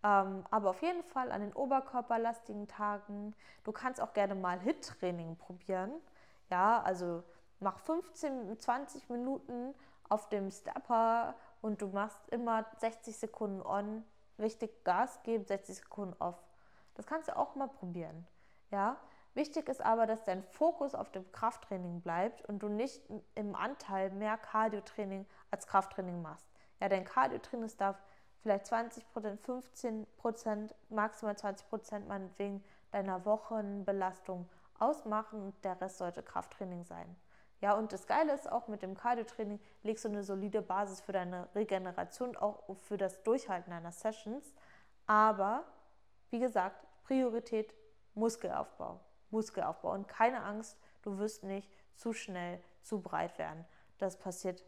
Ähm, 0.03 0.45
aber 0.51 0.71
auf 0.71 0.81
jeden 0.81 1.03
Fall 1.03 1.31
an 1.31 1.41
den 1.41 1.53
oberkörperlastigen 1.53 2.67
Tagen. 2.67 3.33
Du 3.63 3.71
kannst 3.71 4.01
auch 4.01 4.13
gerne 4.13 4.35
mal 4.35 4.59
HIT-Training 4.59 5.37
probieren. 5.37 5.91
Ja, 6.51 6.81
also 6.81 7.23
mach 7.59 7.79
15, 7.79 8.59
20 8.59 9.09
Minuten 9.09 9.73
auf 10.09 10.29
dem 10.29 10.51
Stepper 10.51 11.33
und 11.61 11.81
du 11.81 11.87
machst 11.87 12.29
immer 12.29 12.65
60 12.77 13.17
Sekunden 13.17 13.61
on, 13.61 14.03
richtig 14.37 14.83
Gas 14.83 15.23
geben, 15.23 15.45
60 15.45 15.77
Sekunden 15.77 16.15
off. 16.19 16.37
Das 16.95 17.07
kannst 17.07 17.29
du 17.29 17.35
auch 17.35 17.55
mal 17.55 17.67
probieren. 17.67 18.27
Ja? 18.75 18.97
Wichtig 19.35 19.69
ist 19.69 19.81
aber, 19.81 20.05
dass 20.05 20.25
dein 20.25 20.43
Fokus 20.43 20.95
auf 20.95 21.09
dem 21.09 21.31
Krafttraining 21.31 22.01
bleibt 22.01 22.43
und 22.49 22.59
du 22.59 22.67
nicht 22.67 23.01
im 23.33 23.55
Anteil 23.55 24.09
mehr 24.09 24.37
Cardiotraining 24.37 25.25
als 25.49 25.65
Krafttraining 25.65 26.21
machst. 26.21 26.45
Ja, 26.81 26.89
dein 26.89 27.05
Cardiotraining 27.05 27.71
darf 27.77 27.95
vielleicht 28.41 28.65
20% 28.65 29.01
15% 29.45 30.73
maximal 30.89 31.35
20% 31.35 31.99
meinetwegen 32.05 32.65
deiner 32.91 33.25
Wochenbelastung 33.25 34.49
ausmachen 34.77 35.41
und 35.41 35.63
der 35.63 35.79
Rest 35.79 35.99
sollte 35.99 36.21
Krafttraining 36.21 36.83
sein. 36.83 37.15
Ja, 37.61 37.75
und 37.75 37.93
das 37.93 38.07
Geile 38.07 38.33
ist 38.33 38.51
auch 38.51 38.67
mit 38.67 38.81
dem 38.81 38.95
Cardiotraining 38.95 39.61
legst 39.83 40.03
du 40.03 40.09
eine 40.09 40.23
solide 40.23 40.61
Basis 40.61 40.99
für 40.99 41.13
deine 41.13 41.47
Regeneration, 41.55 42.35
auch 42.35 42.75
für 42.75 42.97
das 42.97 43.23
Durchhalten 43.23 43.71
deiner 43.71 43.93
Sessions. 43.93 44.53
Aber 45.07 45.63
wie 46.29 46.39
gesagt, 46.39 46.85
Priorität 47.05 47.73
Muskelaufbau. 48.15 48.99
Muskelaufbau. 49.29 49.93
Und 49.93 50.07
keine 50.07 50.43
Angst, 50.43 50.77
du 51.03 51.17
wirst 51.17 51.43
nicht 51.43 51.69
zu 51.95 52.13
schnell 52.13 52.61
zu 52.81 53.01
breit 53.01 53.37
werden. 53.37 53.65
Das 53.97 54.17
passiert 54.17 54.63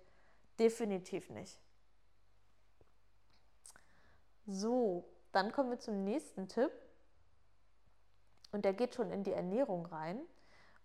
definitiv 0.59 1.29
nicht. 1.29 1.59
So, 4.45 5.09
dann 5.31 5.51
kommen 5.51 5.71
wir 5.71 5.79
zum 5.79 6.03
nächsten 6.03 6.47
Tipp. 6.47 6.71
Und 8.51 8.63
der 8.63 8.73
geht 8.73 8.95
schon 8.95 9.11
in 9.11 9.23
die 9.23 9.33
Ernährung 9.33 9.85
rein. 9.85 10.21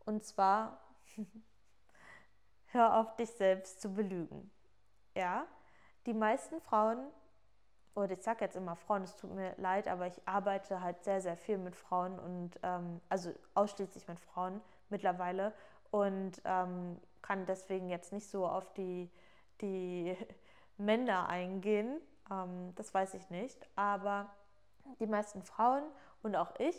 Und 0.05 0.25
zwar, 0.25 0.81
hör 2.66 2.98
auf 2.98 3.14
dich 3.16 3.31
selbst 3.31 3.81
zu 3.81 3.94
belügen. 3.94 4.51
Ja, 5.14 5.46
die 6.07 6.14
meisten 6.14 6.61
Frauen 6.61 7.07
oder 7.94 8.12
ich 8.12 8.22
sage 8.22 8.44
jetzt 8.44 8.57
immer 8.57 8.76
Frauen, 8.76 9.02
es 9.02 9.16
tut 9.16 9.35
mir 9.35 9.55
leid, 9.59 9.87
aber 9.88 10.07
ich 10.07 10.20
arbeite 10.26 10.81
halt 10.81 11.02
sehr, 11.05 11.20
sehr 11.20 11.37
viel 11.37 11.59
mit 11.59 11.76
Frauen 11.76 12.18
und 12.18 12.59
ähm, 12.62 13.00
also 13.09 13.33
ausschließlich 13.55 14.09
mit 14.09 14.18
Frauen 14.18 14.61
mittlerweile 14.88 15.52
und 15.90 16.40
ähm, 16.44 16.98
kann 17.20 17.46
deswegen 17.46 17.88
jetzt 17.88 18.12
nicht 18.12 18.28
so 18.28 18.46
auf 18.46 18.72
die, 18.74 19.11
die 19.61 20.16
Männer 20.78 21.28
eingehen. 21.28 22.00
Ähm, 22.31 22.74
das 22.74 22.92
weiß 22.92 23.14
ich 23.14 23.31
nicht. 23.31 23.68
Aber 23.76 24.31
die 24.98 25.07
meisten 25.07 25.42
Frauen 25.42 25.85
und 26.22 26.35
auch 26.35 26.59
ich 26.59 26.76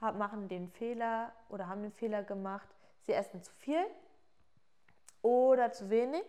hab, 0.00 0.16
machen 0.16 0.48
den 0.48 0.68
Fehler 0.68 1.32
oder 1.48 1.68
haben 1.68 1.82
den 1.82 1.92
Fehler 1.92 2.22
gemacht, 2.22 2.68
sie 3.02 3.12
essen 3.12 3.42
zu 3.42 3.52
viel 3.52 3.84
oder 5.22 5.72
zu 5.72 5.90
wenig. 5.90 6.24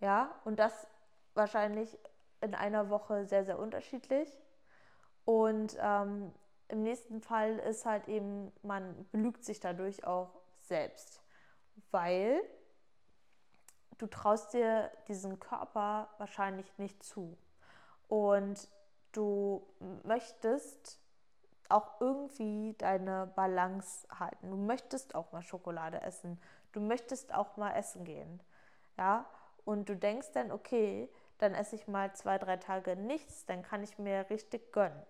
Ja, 0.00 0.34
und 0.44 0.58
das 0.58 0.86
wahrscheinlich 1.34 1.98
in 2.40 2.54
einer 2.54 2.90
Woche 2.90 3.26
sehr, 3.26 3.44
sehr 3.44 3.58
unterschiedlich. 3.58 4.28
Und 5.24 5.76
ähm, 5.80 6.32
im 6.68 6.82
nächsten 6.82 7.20
Fall 7.20 7.58
ist 7.58 7.86
halt 7.86 8.08
eben, 8.08 8.52
man 8.62 9.06
belügt 9.10 9.44
sich 9.44 9.60
dadurch 9.60 10.04
auch 10.04 10.30
selbst, 10.56 11.22
weil 11.90 12.40
du 13.98 14.06
traust 14.06 14.52
dir 14.52 14.90
diesen 15.08 15.40
Körper 15.40 16.08
wahrscheinlich 16.18 16.66
nicht 16.78 17.02
zu. 17.02 17.36
Und 18.06 18.68
du 19.12 19.66
möchtest 20.04 21.00
auch 21.68 22.00
irgendwie 22.00 22.74
deine 22.78 23.30
Balance 23.34 24.06
halten. 24.18 24.50
Du 24.50 24.56
möchtest 24.56 25.14
auch 25.14 25.32
mal 25.32 25.42
Schokolade 25.42 26.00
essen. 26.00 26.40
Du 26.72 26.80
möchtest 26.80 27.34
auch 27.34 27.56
mal 27.56 27.72
essen 27.72 28.04
gehen. 28.04 28.42
Ja, 28.96 29.26
und 29.64 29.88
du 29.88 29.96
denkst 29.96 30.32
dann, 30.32 30.50
okay, 30.50 31.10
dann 31.38 31.54
esse 31.54 31.76
ich 31.76 31.88
mal 31.88 32.12
zwei, 32.14 32.38
drei 32.38 32.56
Tage 32.56 32.96
nichts, 32.96 33.46
dann 33.46 33.62
kann 33.62 33.82
ich 33.82 33.98
mir 33.98 34.28
richtig 34.30 34.72
gönnen. 34.72 35.02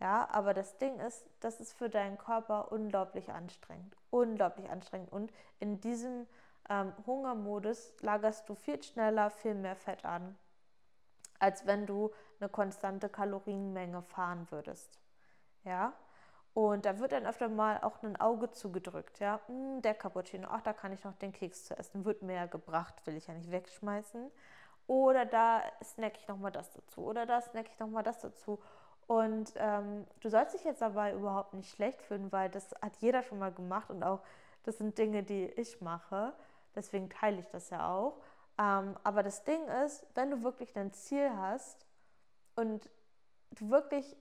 Ja, 0.00 0.28
aber 0.32 0.52
das 0.52 0.78
Ding 0.78 0.98
ist, 0.98 1.24
das 1.40 1.60
ist 1.60 1.74
für 1.74 1.88
deinen 1.88 2.18
Körper 2.18 2.72
unglaublich 2.72 3.30
anstrengend. 3.30 3.96
Unglaublich 4.10 4.68
anstrengend. 4.68 5.12
Und 5.12 5.32
in 5.60 5.80
diesem 5.80 6.26
ähm, 6.68 6.92
Hungermodus 7.06 7.94
lagerst 8.00 8.48
du 8.48 8.54
viel 8.54 8.82
schneller 8.82 9.30
viel 9.30 9.54
mehr 9.54 9.76
Fett 9.76 10.04
an, 10.04 10.36
als 11.38 11.66
wenn 11.66 11.86
du 11.86 12.10
eine 12.40 12.48
konstante 12.48 13.08
Kalorienmenge 13.08 14.02
fahren 14.02 14.46
würdest. 14.50 14.98
Ja, 15.64 15.92
und 16.54 16.84
da 16.84 16.98
wird 16.98 17.12
dann 17.12 17.26
öfter 17.26 17.48
mal 17.48 17.78
auch 17.82 18.02
ein 18.02 18.20
Auge 18.20 18.50
zugedrückt. 18.50 19.20
Ja, 19.20 19.40
hm, 19.46 19.80
der 19.82 19.94
Cappuccino, 19.94 20.48
ach, 20.50 20.60
da 20.62 20.72
kann 20.72 20.92
ich 20.92 21.02
noch 21.04 21.14
den 21.14 21.32
Keks 21.32 21.64
zu 21.64 21.78
essen, 21.78 22.04
wird 22.04 22.22
ja 22.22 22.46
gebracht, 22.46 22.94
will 23.06 23.16
ich 23.16 23.26
ja 23.26 23.34
nicht 23.34 23.50
wegschmeißen. 23.50 24.30
Oder 24.86 25.24
da 25.24 25.62
snack 25.82 26.16
ich 26.16 26.28
nochmal 26.28 26.52
das 26.52 26.72
dazu. 26.72 27.02
Oder 27.02 27.26
da 27.26 27.40
snack 27.40 27.66
ich 27.68 27.78
nochmal 27.78 28.02
das 28.02 28.18
dazu. 28.20 28.58
Und 29.06 29.52
ähm, 29.56 30.06
du 30.20 30.30
sollst 30.30 30.54
dich 30.54 30.64
jetzt 30.64 30.82
dabei 30.82 31.12
überhaupt 31.12 31.54
nicht 31.54 31.70
schlecht 31.70 32.02
fühlen, 32.02 32.30
weil 32.32 32.48
das 32.50 32.74
hat 32.80 32.96
jeder 32.98 33.22
schon 33.22 33.38
mal 33.38 33.52
gemacht 33.52 33.90
und 33.90 34.02
auch 34.02 34.20
das 34.62 34.78
sind 34.78 34.96
Dinge, 34.96 35.22
die 35.22 35.46
ich 35.46 35.80
mache. 35.80 36.32
Deswegen 36.74 37.10
teile 37.10 37.40
ich 37.40 37.48
das 37.48 37.70
ja 37.70 37.92
auch. 37.92 38.16
Ähm, 38.58 38.96
aber 39.02 39.22
das 39.22 39.44
Ding 39.44 39.66
ist, 39.84 40.06
wenn 40.14 40.30
du 40.30 40.42
wirklich 40.42 40.72
dein 40.72 40.92
Ziel 40.92 41.30
hast 41.36 41.86
und 42.54 42.88
du 43.50 43.70
wirklich, 43.70 44.16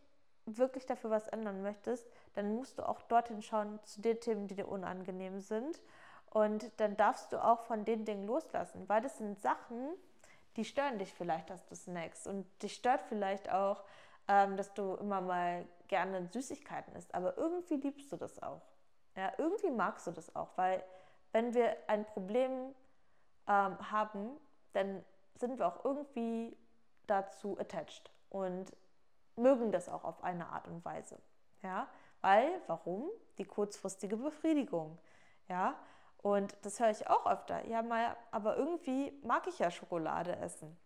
wirklich 0.45 0.85
dafür 0.85 1.09
was 1.09 1.27
ändern 1.27 1.61
möchtest, 1.61 2.07
dann 2.33 2.55
musst 2.55 2.77
du 2.77 2.87
auch 2.87 3.01
dorthin 3.03 3.41
schauen 3.41 3.79
zu 3.83 4.01
den 4.01 4.19
Themen, 4.19 4.47
die 4.47 4.55
dir 4.55 4.67
unangenehm 4.67 5.39
sind. 5.41 5.81
Und 6.31 6.71
dann 6.79 6.95
darfst 6.97 7.33
du 7.33 7.43
auch 7.43 7.61
von 7.61 7.85
den 7.85 8.05
Dingen 8.05 8.25
loslassen, 8.25 8.87
weil 8.87 9.01
das 9.01 9.17
sind 9.17 9.39
Sachen, 9.41 9.91
die 10.55 10.65
stören 10.65 10.99
dich 10.99 11.13
vielleicht, 11.13 11.49
dass 11.49 11.65
du 11.65 11.75
snackst. 11.75 12.27
Und 12.27 12.45
dich 12.61 12.73
stört 12.73 13.01
vielleicht 13.03 13.49
auch, 13.51 13.83
ähm, 14.27 14.57
dass 14.57 14.73
du 14.73 14.95
immer 14.95 15.21
mal 15.21 15.65
gerne 15.87 16.27
Süßigkeiten 16.27 16.95
isst, 16.95 17.13
aber 17.13 17.37
irgendwie 17.37 17.75
liebst 17.75 18.11
du 18.11 18.17
das 18.17 18.41
auch. 18.41 18.61
Ja, 19.15 19.31
irgendwie 19.37 19.71
magst 19.71 20.07
du 20.07 20.11
das 20.11 20.33
auch, 20.35 20.49
weil 20.55 20.83
wenn 21.31 21.53
wir 21.53 21.75
ein 21.87 22.05
Problem 22.05 22.73
ähm, 23.47 23.91
haben, 23.91 24.37
dann 24.73 25.03
sind 25.35 25.59
wir 25.59 25.67
auch 25.67 25.83
irgendwie 25.83 26.57
dazu 27.07 27.57
attached 27.59 28.09
und 28.29 28.71
mögen 29.35 29.71
das 29.71 29.89
auch 29.89 30.03
auf 30.03 30.23
eine 30.23 30.47
Art 30.47 30.67
und 30.67 30.85
Weise. 30.85 31.21
Ja, 31.61 31.87
weil, 32.21 32.61
warum? 32.67 33.09
Die 33.37 33.45
kurzfristige 33.45 34.17
Befriedigung. 34.17 34.97
Ja, 35.49 35.75
und 36.21 36.55
das 36.61 36.79
höre 36.79 36.91
ich 36.91 37.07
auch 37.07 37.25
öfter. 37.25 37.65
Ja, 37.67 37.81
mal, 37.81 38.15
aber 38.31 38.57
irgendwie 38.57 39.11
mag 39.23 39.47
ich 39.47 39.59
ja 39.59 39.71
Schokolade 39.71 40.35
essen. 40.37 40.77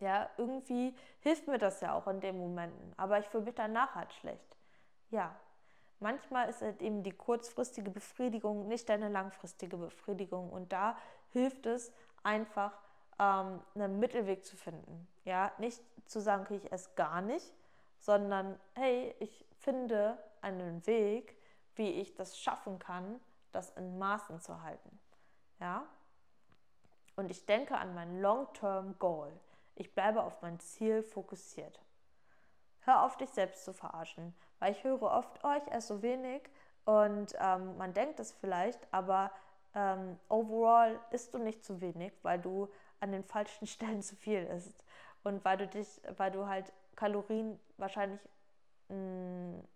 Ja, 0.00 0.28
irgendwie 0.36 0.94
hilft 1.20 1.46
mir 1.46 1.58
das 1.58 1.80
ja 1.80 1.94
auch 1.94 2.08
in 2.08 2.20
den 2.20 2.36
Momenten. 2.36 2.92
Aber 2.96 3.20
ich 3.20 3.28
fühle 3.28 3.44
mich 3.44 3.54
danach 3.54 3.94
halt 3.94 4.12
schlecht. 4.12 4.56
Ja, 5.10 5.34
manchmal 6.00 6.48
ist 6.48 6.60
halt 6.60 6.82
eben 6.82 7.04
die 7.04 7.12
kurzfristige 7.12 7.90
Befriedigung 7.90 8.66
nicht 8.66 8.88
deine 8.88 9.08
langfristige 9.08 9.76
Befriedigung. 9.76 10.50
Und 10.50 10.72
da 10.72 10.96
hilft 11.30 11.66
es 11.66 11.92
einfach, 12.24 12.72
ähm, 13.20 13.60
einen 13.76 14.00
Mittelweg 14.00 14.44
zu 14.44 14.56
finden. 14.56 15.06
Ja, 15.24 15.52
nicht 15.58 15.80
zu 16.06 16.20
sagen, 16.20 16.42
okay, 16.42 16.56
ich 16.56 16.72
esse 16.72 16.90
gar 16.96 17.20
nicht, 17.20 17.52
sondern 17.98 18.58
hey, 18.74 19.14
ich 19.20 19.46
finde 19.60 20.18
einen 20.40 20.84
Weg, 20.88 21.36
wie 21.76 21.90
ich 21.90 22.14
das 22.14 22.36
schaffen 22.36 22.80
kann, 22.80 23.20
das 23.52 23.70
in 23.70 23.98
Maßen 23.98 24.40
zu 24.40 24.62
halten. 24.62 24.98
Ja? 25.60 25.86
Und 27.16 27.30
ich 27.30 27.46
denke 27.46 27.76
an 27.76 27.94
mein 27.94 28.20
Long-Term 28.20 28.98
Goal. 28.98 29.32
Ich 29.74 29.94
bleibe 29.94 30.22
auf 30.22 30.42
mein 30.42 30.58
Ziel 30.60 31.02
fokussiert. 31.02 31.80
Hör 32.80 33.04
auf, 33.04 33.16
dich 33.16 33.30
selbst 33.30 33.64
zu 33.64 33.72
verarschen, 33.72 34.34
weil 34.58 34.72
ich 34.72 34.82
höre 34.82 35.02
oft, 35.02 35.38
oh, 35.44 35.54
ich 35.56 35.72
esse 35.72 35.88
so 35.88 36.02
wenig 36.02 36.42
und 36.84 37.34
ähm, 37.38 37.76
man 37.76 37.94
denkt 37.94 38.18
es 38.18 38.32
vielleicht, 38.32 38.92
aber 38.92 39.30
ähm, 39.74 40.18
overall 40.28 40.98
isst 41.10 41.32
du 41.32 41.38
nicht 41.38 41.64
zu 41.64 41.80
wenig, 41.80 42.12
weil 42.22 42.40
du 42.40 42.68
an 43.00 43.12
den 43.12 43.22
falschen 43.22 43.66
Stellen 43.68 44.02
zu 44.02 44.16
viel 44.16 44.42
isst 44.44 44.84
und 45.22 45.44
weil 45.44 45.58
du 45.58 45.68
dich, 45.68 46.00
weil 46.16 46.32
du 46.32 46.46
halt 46.46 46.72
Kalorien 46.96 47.58
wahrscheinlich 47.76 48.20
mh, 48.88 48.96
mm, 48.96 49.68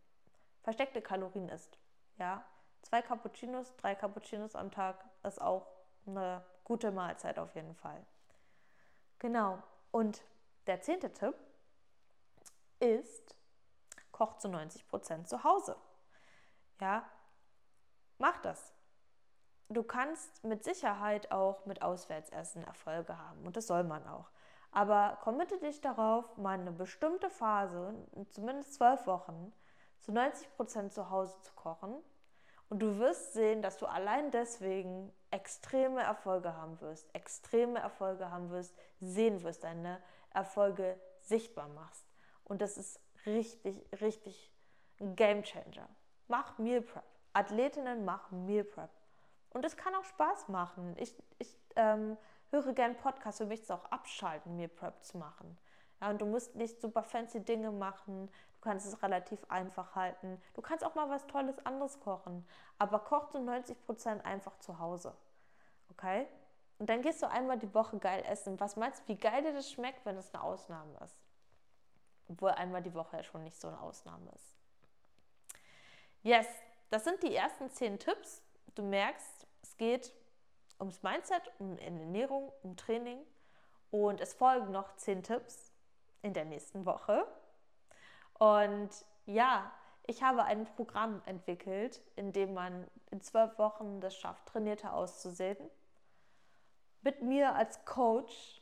versteckte 0.63 1.01
Kalorien 1.01 1.49
isst. 1.49 1.79
Ja, 2.19 2.45
zwei 2.87 3.03
Cappuccinos, 3.03 3.75
drei 3.77 3.95
Cappuccinos 3.95 4.55
am 4.55 4.71
Tag 4.71 5.05
ist 5.25 5.41
auch 5.41 5.67
eine 6.07 6.45
gute 6.63 6.93
Mahlzeit 6.93 7.39
auf 7.39 7.55
jeden 7.57 7.75
Fall. 7.75 8.05
Genau. 9.19 9.63
Und 9.91 10.23
der 10.67 10.81
zehnte 10.81 11.13
Tipp 11.13 11.35
ist, 12.79 13.37
koch 14.13 14.39
zu 14.39 14.49
90 14.49 14.87
Prozent 14.89 15.29
zu 15.29 15.43
Hause. 15.43 15.77
Ja, 16.81 17.05
mach 18.19 18.39
das. 18.39 18.73
Du 19.69 19.83
kannst 19.83 20.45
mit 20.45 20.63
Sicherheit 20.63 21.33
auch 21.33 21.67
mit 21.67 21.83
Auswärtsessen 21.83 22.63
Erfolge 22.63 23.19
haben 23.19 23.45
und 23.45 23.57
das 23.57 23.67
soll 23.67 23.83
man 23.83 24.07
auch. 24.07 24.31
Aber 24.71 25.19
committe 25.23 25.59
dich 25.59 25.81
darauf, 25.81 26.37
mal 26.37 26.59
eine 26.59 26.71
bestimmte 26.71 27.31
Phase, 27.31 27.95
zumindest 28.31 28.75
zwölf 28.75 29.07
Wochen, 29.07 29.53
zu 30.01 30.13
90 30.13 30.55
Prozent 30.55 30.93
zu 30.93 31.11
Hause 31.11 31.41
zu 31.41 31.53
kochen. 31.55 31.97
Und 32.69 32.81
du 32.81 32.99
wirst 32.99 33.33
sehen, 33.33 33.63
dass 33.63 33.79
du 33.79 33.87
allein 33.87 34.31
deswegen 34.31 35.13
extreme 35.31 36.03
Erfolge 36.03 36.55
haben 36.55 36.81
wirst, 36.81 37.15
extreme 37.15 37.79
Erfolge 37.79 38.31
haben 38.31 38.51
wirst, 38.51 38.75
sehen 39.01 39.43
wirst, 39.43 39.63
deine 39.65 40.03
Erfolge 40.31 40.99
sichtbar 41.21 41.69
machst. 41.69 42.05
Und 42.45 42.63
das 42.63 42.77
ist 42.77 43.01
richtig, 43.25 43.85
richtig 44.01 44.53
ein 45.01 45.15
Game 45.15 45.43
Changer. 45.43 45.89
Mach 46.29 46.59
Meal 46.59 46.81
Prep. 46.81 47.05
Athletinnen 47.33 48.05
machen 48.05 48.47
Meal 48.47 48.65
Prep. 48.65 48.91
Und 49.51 49.65
es 49.65 49.77
kann 49.77 49.95
auch 49.95 50.05
Spaß 50.05 50.49
machen. 50.49 50.97
Ich, 50.99 51.15
ich 51.39 51.57
ähm, 51.77 52.17
höre 52.51 52.73
gerne 52.73 52.95
Podcasts, 52.95 53.39
für 53.39 53.47
mich 53.47 53.61
ist 53.61 53.67
es 53.67 53.71
auch 53.71 53.85
abschalten, 53.87 54.57
Meal 54.57 54.69
Prep 54.69 55.05
zu 55.05 55.19
machen. 55.19 55.57
Ja, 56.01 56.11
und 56.11 56.21
du 56.21 56.27
musst 56.27 56.55
nicht 56.55 56.81
super 56.81 57.03
fancy 57.03 57.41
Dinge 57.41 57.71
machen. 57.71 58.29
Du 58.55 58.61
kannst 58.61 58.87
es 58.87 59.03
relativ 59.03 59.45
einfach 59.49 59.95
halten. 59.95 60.41
Du 60.55 60.63
kannst 60.63 60.85
auch 60.85 60.95
mal 60.95 61.09
was 61.09 61.27
Tolles 61.27 61.65
anderes 61.65 62.01
kochen. 62.01 62.47
Aber 62.79 62.99
koch 63.01 63.29
zu 63.29 63.41
90 63.41 63.85
Prozent 63.85 64.25
einfach 64.25 64.59
zu 64.59 64.79
Hause. 64.79 65.15
Okay? 65.91 66.27
Und 66.79 66.91
dann 66.91 67.01
gehst 67.01 67.23
du 67.23 67.31
einmal 67.31 67.59
die 67.59 67.73
Woche 67.75 67.99
geil 67.99 68.23
essen. 68.29 68.61
Was 68.61 68.77
meinst 68.77 69.03
du, 69.03 69.09
wie 69.09 69.17
geil 69.17 69.43
dir 69.43 69.55
das 69.55 69.71
schmeckt, 69.71 70.05
wenn 70.05 70.17
es 70.17 70.35
eine 70.35 70.43
Ausnahme 70.43 70.99
ist? 71.03 71.19
Obwohl 72.29 72.51
einmal 72.51 72.83
die 72.83 72.93
Woche 72.93 73.17
ja 73.17 73.23
schon 73.23 73.45
nicht 73.45 73.59
so 73.59 73.69
eine 73.69 73.81
Ausnahme 73.81 74.31
ist. 74.35 74.57
Yes, 76.23 76.47
das 76.91 77.05
sind 77.05 77.23
die 77.23 77.35
ersten 77.35 77.71
zehn 77.71 77.99
Tipps. 77.99 78.43
Du 78.75 78.83
merkst, 78.83 79.47
es 79.63 79.77
geht 79.77 80.13
ums 80.79 81.03
Mindset, 81.03 81.51
um 81.59 81.79
Ernährung, 81.79 82.53
um 82.63 82.77
Training. 82.77 83.21
Und 83.91 84.21
es 84.21 84.35
folgen 84.35 84.73
noch 84.73 84.97
zehn 84.97 85.23
Tipps 85.23 85.66
in 86.27 86.35
der 86.35 86.45
nächsten 86.45 86.85
Woche. 86.85 87.27
Und 88.35 88.91
ja, 89.25 89.73
ich 90.07 90.23
habe 90.23 90.45
ein 90.45 90.67
Programm 90.67 91.23
entwickelt, 91.25 92.01
in 92.17 92.33
dem 92.33 92.53
man 92.53 92.87
in 93.11 93.21
zwölf 93.21 93.59
Wochen 93.59 94.01
das 94.01 94.17
schafft, 94.17 94.47
trainierter 94.47 94.93
auszusehen. 94.93 95.57
Mit 97.03 97.23
mir 97.23 97.55
als 97.55 97.85
Coach. 97.85 98.61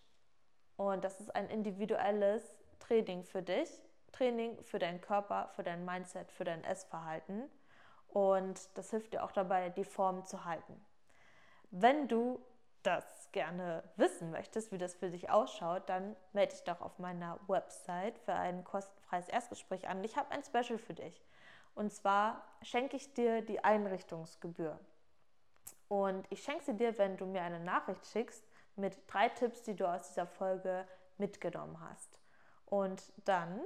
Und 0.76 1.04
das 1.04 1.20
ist 1.20 1.34
ein 1.34 1.48
individuelles 1.48 2.42
Training 2.80 3.24
für 3.24 3.42
dich. 3.42 3.70
Training 4.12 4.62
für 4.62 4.78
deinen 4.78 5.00
Körper, 5.00 5.48
für 5.56 5.62
dein 5.62 5.84
Mindset, 5.84 6.30
für 6.30 6.44
dein 6.44 6.62
Essverhalten. 6.64 7.50
Und 8.08 8.68
das 8.74 8.90
hilft 8.90 9.14
dir 9.14 9.24
auch 9.24 9.32
dabei, 9.32 9.70
die 9.70 9.84
Form 9.84 10.24
zu 10.24 10.44
halten. 10.44 10.84
Wenn 11.70 12.08
du 12.08 12.40
das 12.84 13.04
gerne 13.32 13.82
wissen 13.96 14.30
möchtest, 14.30 14.70
wie 14.70 14.78
das 14.78 14.94
für 14.94 15.10
dich 15.10 15.30
ausschaut, 15.30 15.88
dann 15.88 16.14
melde 16.32 16.52
dich 16.52 16.62
doch 16.62 16.80
auf 16.80 16.98
meiner 16.98 17.40
Website 17.48 18.18
für 18.18 18.34
ein 18.34 18.62
kostenfreies 18.62 19.28
Erstgespräch 19.28 19.88
an. 19.88 20.04
Ich 20.04 20.16
habe 20.16 20.30
ein 20.30 20.44
Special 20.44 20.78
für 20.78 20.94
dich. 20.94 21.24
Und 21.74 21.92
zwar 21.92 22.44
schenke 22.62 22.96
ich 22.96 23.12
dir 23.14 23.42
die 23.42 23.62
Einrichtungsgebühr. 23.64 24.78
Und 25.88 26.26
ich 26.30 26.42
schenke 26.42 26.64
sie 26.64 26.76
dir, 26.76 26.96
wenn 26.98 27.16
du 27.16 27.26
mir 27.26 27.42
eine 27.42 27.60
Nachricht 27.60 28.06
schickst 28.06 28.44
mit 28.76 28.96
drei 29.06 29.28
Tipps, 29.28 29.62
die 29.62 29.74
du 29.74 29.86
aus 29.86 30.08
dieser 30.08 30.26
Folge 30.26 30.86
mitgenommen 31.18 31.78
hast. 31.80 32.20
Und 32.66 33.12
dann 33.24 33.60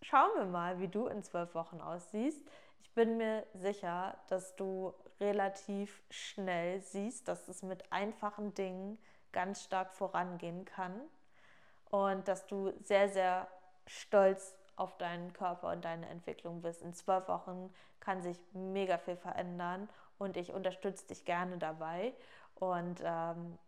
schauen 0.00 0.30
wir 0.36 0.46
mal, 0.46 0.78
wie 0.78 0.88
du 0.88 1.06
in 1.06 1.22
zwölf 1.22 1.54
Wochen 1.54 1.80
aussiehst. 1.80 2.46
Ich 2.80 2.92
bin 2.94 3.16
mir 3.16 3.46
sicher, 3.54 4.16
dass 4.28 4.56
du 4.56 4.92
relativ 5.20 6.02
schnell 6.10 6.80
siehst, 6.80 7.28
dass 7.28 7.48
es 7.48 7.62
mit 7.62 7.92
einfachen 7.92 8.54
Dingen 8.54 8.98
ganz 9.32 9.62
stark 9.62 9.94
vorangehen 9.94 10.64
kann 10.64 11.00
und 11.90 12.28
dass 12.28 12.46
du 12.46 12.72
sehr, 12.82 13.08
sehr 13.08 13.48
stolz 13.86 14.56
auf 14.76 14.96
deinen 14.98 15.32
Körper 15.32 15.70
und 15.70 15.84
deine 15.84 16.08
Entwicklung 16.08 16.62
bist. 16.62 16.82
In 16.82 16.94
zwölf 16.94 17.28
Wochen 17.28 17.72
kann 18.00 18.22
sich 18.22 18.38
mega 18.52 18.98
viel 18.98 19.16
verändern 19.16 19.88
und 20.18 20.36
ich 20.36 20.52
unterstütze 20.52 21.06
dich 21.08 21.24
gerne 21.24 21.58
dabei 21.58 22.14
und 22.54 23.00
ähm, 23.04 23.58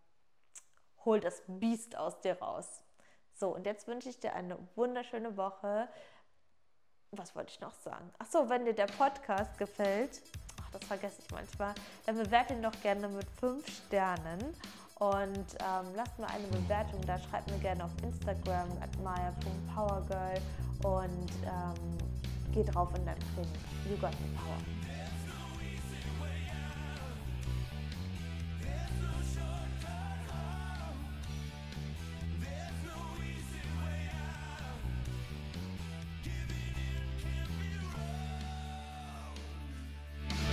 hol 1.04 1.20
das 1.20 1.42
Biest 1.46 1.96
aus 1.96 2.20
dir 2.20 2.40
raus. 2.40 2.82
So, 3.34 3.54
und 3.54 3.66
jetzt 3.66 3.86
wünsche 3.88 4.08
ich 4.08 4.20
dir 4.20 4.34
eine 4.34 4.56
wunderschöne 4.76 5.36
Woche. 5.36 5.88
Was 7.10 7.34
wollte 7.36 7.50
ich 7.50 7.60
noch 7.60 7.74
sagen? 7.74 8.10
Ach 8.18 8.26
so, 8.26 8.48
wenn 8.48 8.64
dir 8.64 8.74
der 8.74 8.86
Podcast 8.86 9.58
gefällt, 9.58 10.22
ach, 10.60 10.70
das 10.72 10.84
vergesse 10.84 11.16
ich 11.24 11.30
manchmal, 11.30 11.74
dann 12.06 12.16
bewerte 12.16 12.54
ihn 12.54 12.62
doch 12.62 12.78
gerne 12.82 13.08
mit 13.08 13.26
fünf 13.38 13.66
Sternen 13.68 14.54
und 14.98 15.46
ähm, 15.60 15.86
lasst 15.96 16.18
mir 16.18 16.28
eine 16.28 16.46
Bewertung 16.46 17.00
da. 17.06 17.18
Schreibt 17.18 17.50
mir 17.50 17.58
gerne 17.58 17.84
auf 17.84 17.90
Instagram 18.02 18.70
at 18.80 18.96
maya.powergirl 19.02 20.40
und 20.84 21.30
ähm, 21.44 21.98
geh 22.52 22.62
drauf 22.64 22.90
in 22.96 23.04
dein 23.04 23.18
Training. 23.34 23.52
You 23.90 23.96
got 23.96 24.12
the 24.12 24.36
power. 24.36 25.03